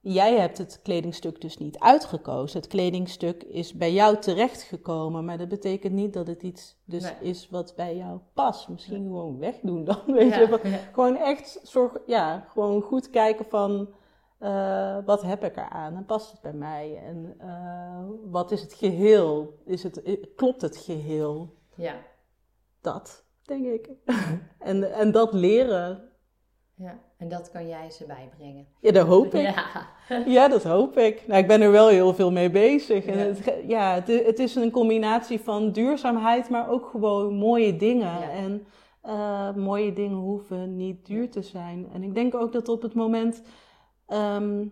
[0.01, 2.59] jij hebt het kledingstuk dus niet uitgekozen.
[2.59, 5.25] Het kledingstuk is bij jou terechtgekomen.
[5.25, 7.13] Maar dat betekent niet dat het iets dus Nee.
[7.29, 8.69] is wat bij jou past.
[8.69, 10.79] Misschien gewoon wegdoen dan, weet Ja, je.
[10.93, 13.89] Gewoon echt zorg, ja, gewoon goed kijken van
[14.37, 18.73] eh, wat heb ik eraan en past het bij mij en eh, wat is het
[18.73, 19.57] geheel?
[19.65, 21.55] Is het, eh, klopt het geheel?
[21.75, 21.95] Ja,
[22.81, 23.89] Dat, denk ik.
[24.59, 26.09] en, en dat leren,
[26.75, 28.65] ja, en dat kan jij ze bijbrengen.
[28.79, 29.41] ja, dat hoop ik.
[29.41, 29.87] Ja,
[30.25, 31.27] Ja, dat hoop ik.
[31.27, 33.05] Nou, ik ben er wel heel veel mee bezig.
[33.05, 33.23] En Ja.
[33.25, 37.75] het, ge- ja, het, i- het is een combinatie van duurzaamheid, maar ook gewoon mooie
[37.75, 38.19] dingen.
[38.19, 38.29] Ja.
[38.31, 38.65] En
[39.01, 41.87] eh, mooie dingen hoeven niet duur te zijn.
[41.93, 43.41] En ik denk ook dat op het moment
[44.07, 44.65] ehm,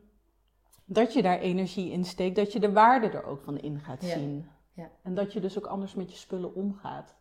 [0.85, 4.01] dat je daar energie in steekt, dat je de waarde er ook van in gaat
[4.05, 4.13] Ja.
[4.13, 4.47] zien.
[4.73, 4.89] Ja.
[5.03, 7.15] En dat je dus ook anders met je spullen omgaat.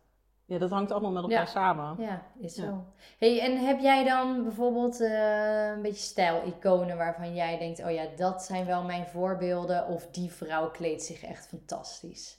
[0.47, 1.45] Ja, dat hangt allemaal met elkaar Ja.
[1.45, 1.95] samen.
[1.97, 2.63] ja is zo.
[2.63, 2.85] Ja.
[3.17, 8.05] Hey, en heb jij dan bijvoorbeeld eh, een beetje stijliconen waarvan jij denkt, oh ja,
[8.15, 12.37] dat zijn wel mijn voorbeelden, of die vrouw kleedt zich echt fantastisch?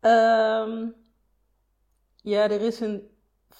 [0.00, 0.86] Ehm,
[2.22, 3.15] ja, er is een,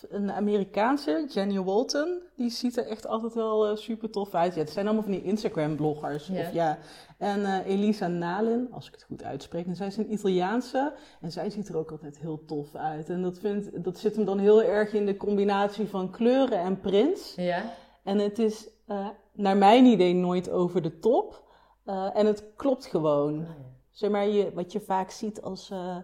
[0.09, 2.23] een Amerikaanse, Jenny Walton.
[2.37, 4.55] Die ziet er echt altijd wel super tof uit.
[4.55, 6.27] Ja, het zijn allemaal van die Instagram-bloggers.
[6.27, 6.41] Ja.
[6.41, 6.79] Of, ja.
[7.19, 9.67] En eh, Elisa Nalin, als ik het goed uitspreek.
[9.67, 10.93] En zij is een Italiaanse.
[11.21, 13.11] En zij ziet er ook altijd heel tof uit.
[13.11, 16.81] En dat, vindt, dat zit hem dan heel erg in de combinatie van kleuren en
[16.81, 17.35] prints.
[17.35, 17.73] Ja?
[18.03, 21.43] En het is eh, naar mijn idee nooit over de top.
[21.85, 23.47] Eh, en het klopt gewoon.
[23.91, 25.97] Zeg maar, je, wat je vaak ziet als eh,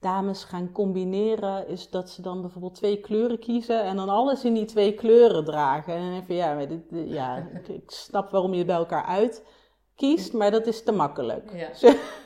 [0.00, 4.54] dames gaan combineren, is dat ze dan bijvoorbeeld twee kleuren kiezen en dan alles in
[4.54, 5.94] die twee kleuren dragen.
[5.94, 9.04] En dan even, ja, maar dit, dit- ja ik, snap waarom je het bij elkaar
[9.04, 9.44] uit
[9.94, 11.50] kiest, maar dat is te makkelijk.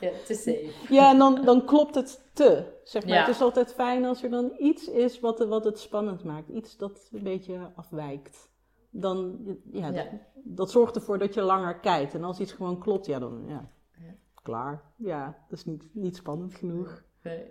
[0.01, 0.69] Ja, te safe.
[0.93, 2.73] Ja, en dan, dan klopt het te.
[2.83, 3.13] Zeg maar.
[3.13, 3.19] Ja.
[3.19, 6.49] Het is altijd fijn als er dan iets is wat, wat het spannend maakt.
[6.49, 8.49] Iets dat een beetje afwijkt.
[8.89, 9.39] Dan,
[9.71, 9.91] ja, Ja.
[9.91, 10.05] Dat,
[10.43, 12.13] dat zorgt ervoor dat je langer kijkt.
[12.13, 14.13] En als iets gewoon klopt, ja, dan ja, Ja.
[14.43, 14.83] klaar.
[14.97, 17.03] Ja, dat is niet, niet spannend genoeg.
[17.23, 17.43] Nee.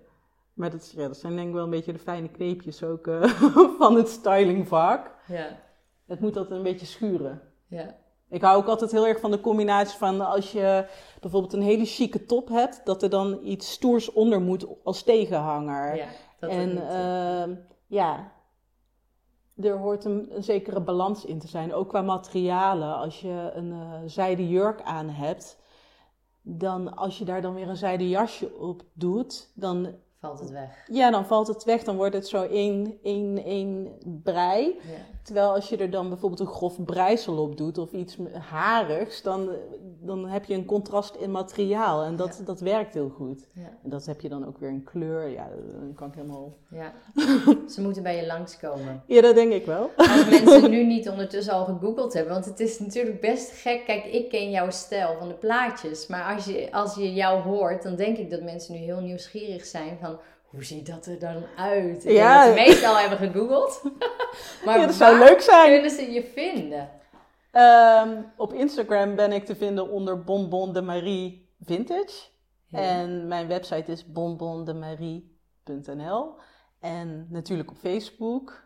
[0.55, 3.25] Maar dat, ja, dat zijn denk ik wel een beetje de fijne kneepjes ook eh,
[3.79, 5.15] van het stylingvak.
[5.27, 5.59] Ja,
[6.07, 7.41] Het moet altijd een beetje schuren.
[7.69, 7.97] ja,
[8.29, 10.87] Ik hou ook altijd heel erg van de combinatie van als je
[11.21, 15.97] bijvoorbeeld een hele chique top hebt, dat er dan iets stoers onder moet als tegenhanger.
[15.97, 16.07] ja.
[16.41, 17.55] Dat en eh, ehm,
[17.87, 18.33] ja,
[19.57, 22.97] er hoort een, een zekere balans in te zijn, ook qua materialen.
[22.97, 25.59] Als je een eh zijden jurk aan hebt,
[26.43, 29.95] dan als je daar dan weer een zijden jasje op doet, dan,
[30.25, 30.85] valt het weg.
[30.91, 31.83] ja, dan valt het weg.
[31.83, 33.89] Dan wordt het zo één, één, één
[34.23, 34.67] brei.
[34.67, 38.17] Ja, Terwijl als je er dan bijvoorbeeld een grof breisel op doet of iets
[38.51, 39.49] harigs, dan,
[40.01, 42.45] dan heb je een contrast in materiaal en dat, Ja.
[42.45, 43.47] dat werkt heel goed.
[43.53, 45.49] ja, En dat heb je dan ook weer in kleur, ja,
[45.81, 46.53] dan kan ik helemaal...
[46.71, 46.93] ja.
[47.69, 49.03] Ze moeten bij je langskomen.
[49.07, 49.91] Ja, dat denk ik wel.
[49.97, 53.85] Als mensen nu niet ondertussen al gegoogeld hebben, want het is natuurlijk best gek.
[53.85, 57.83] Kijk, ik ken jouw stijl van de plaatjes, maar als je, als je jou hoort,
[57.83, 60.14] dan denk ik dat mensen nu heel nieuwsgierig zijn van
[60.55, 62.05] hoe ziet dat er dan uit?
[62.05, 62.47] Ik Ja.
[62.49, 63.83] ze meestal hebben gegoogeld.
[64.65, 65.73] maar Ja, dat zou leuk zijn.
[65.73, 66.91] kunnen ze je vinden?
[67.51, 72.33] Ehm, op Instagram ben ik te vinden onder Bonbon de Marie Vintage.
[72.67, 72.79] Ja.
[72.79, 76.35] En mijn website is bonbondemarie.nl.
[76.81, 78.63] En natuurlijk op Facebook.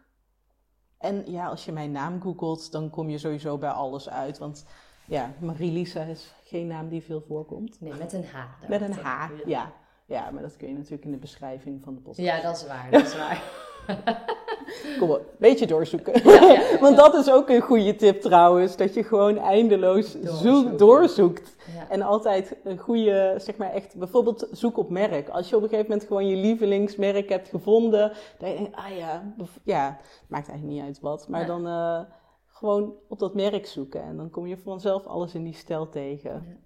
[0.98, 4.38] En ja, als je mijn naam googelt, dan kom je sowieso bij alles uit.
[4.38, 4.64] Want
[5.04, 7.80] ja, Marie-Lisa is geen naam die veel voorkomt.
[7.80, 8.36] Nee, met een H.
[8.68, 8.92] Met een.
[8.92, 9.72] H, ja.
[10.08, 12.28] Ja, maar dat kun je natuurlijk in de beschrijving van de podcast.
[12.28, 13.42] Ja, dat is waar, dat is waar.
[14.98, 16.30] Kom op, beetje doorzoeken.
[16.30, 16.78] Ja, ja, ja.
[16.80, 18.76] Want dat is ook een goede tip trouwens.
[18.76, 20.38] Dat je gewoon eindeloos Doorzoeken.
[20.38, 21.56] zoek, doorzoekt.
[21.88, 25.28] En altijd een goede, zeg maar echt, bijvoorbeeld zoek op merk.
[25.28, 28.12] Als je op een gegeven moment gewoon je lievelingsmerk hebt gevonden.
[28.38, 29.34] Dan denk je, ah ja,
[29.64, 29.98] ja,
[30.28, 31.28] maakt eigenlijk niet uit wat.
[31.28, 32.00] Maar dan eh,
[32.46, 34.02] gewoon op dat merk zoeken.
[34.02, 36.60] En dan kom je vanzelf alles in die stijl tegen.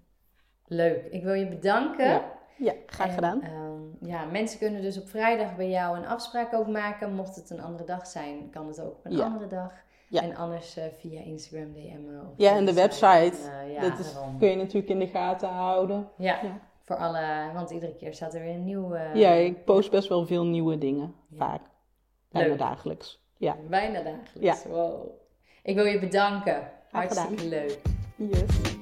[0.65, 2.21] Leuk, ik wil je bedanken.
[2.63, 3.41] Ja, graag En, gedaan.
[3.41, 7.13] ehm, ja, mensen kunnen dus op vrijdag bij jou een afspraak ook maken.
[7.15, 9.23] Mocht het een andere dag zijn, kan het ook op een Ja.
[9.23, 9.71] andere dag.
[10.07, 10.21] Ja.
[10.21, 12.21] En anders eh, via Instagram DM'en.
[12.21, 12.81] of Ja, en de site.
[12.81, 13.49] website.
[13.49, 16.07] Eh, ja, dat is, kun je natuurlijk in de gaten houden.
[16.17, 16.59] ja, ja.
[16.85, 18.93] voor alle, want iedere keer staat er weer een nieuw.
[18.93, 21.13] eh, ja, ik post best wel veel nieuwe dingen.
[21.37, 21.61] Vaak.
[22.31, 22.57] Bijna Leuk.
[22.57, 23.21] dagelijks.
[23.37, 23.55] Ja.
[23.69, 24.65] Bijna dagelijks.
[24.65, 25.09] Wow.
[25.63, 26.71] Ik wil je bedanken.
[26.91, 27.79] Hartstikke leuk.
[28.15, 28.81] Yes.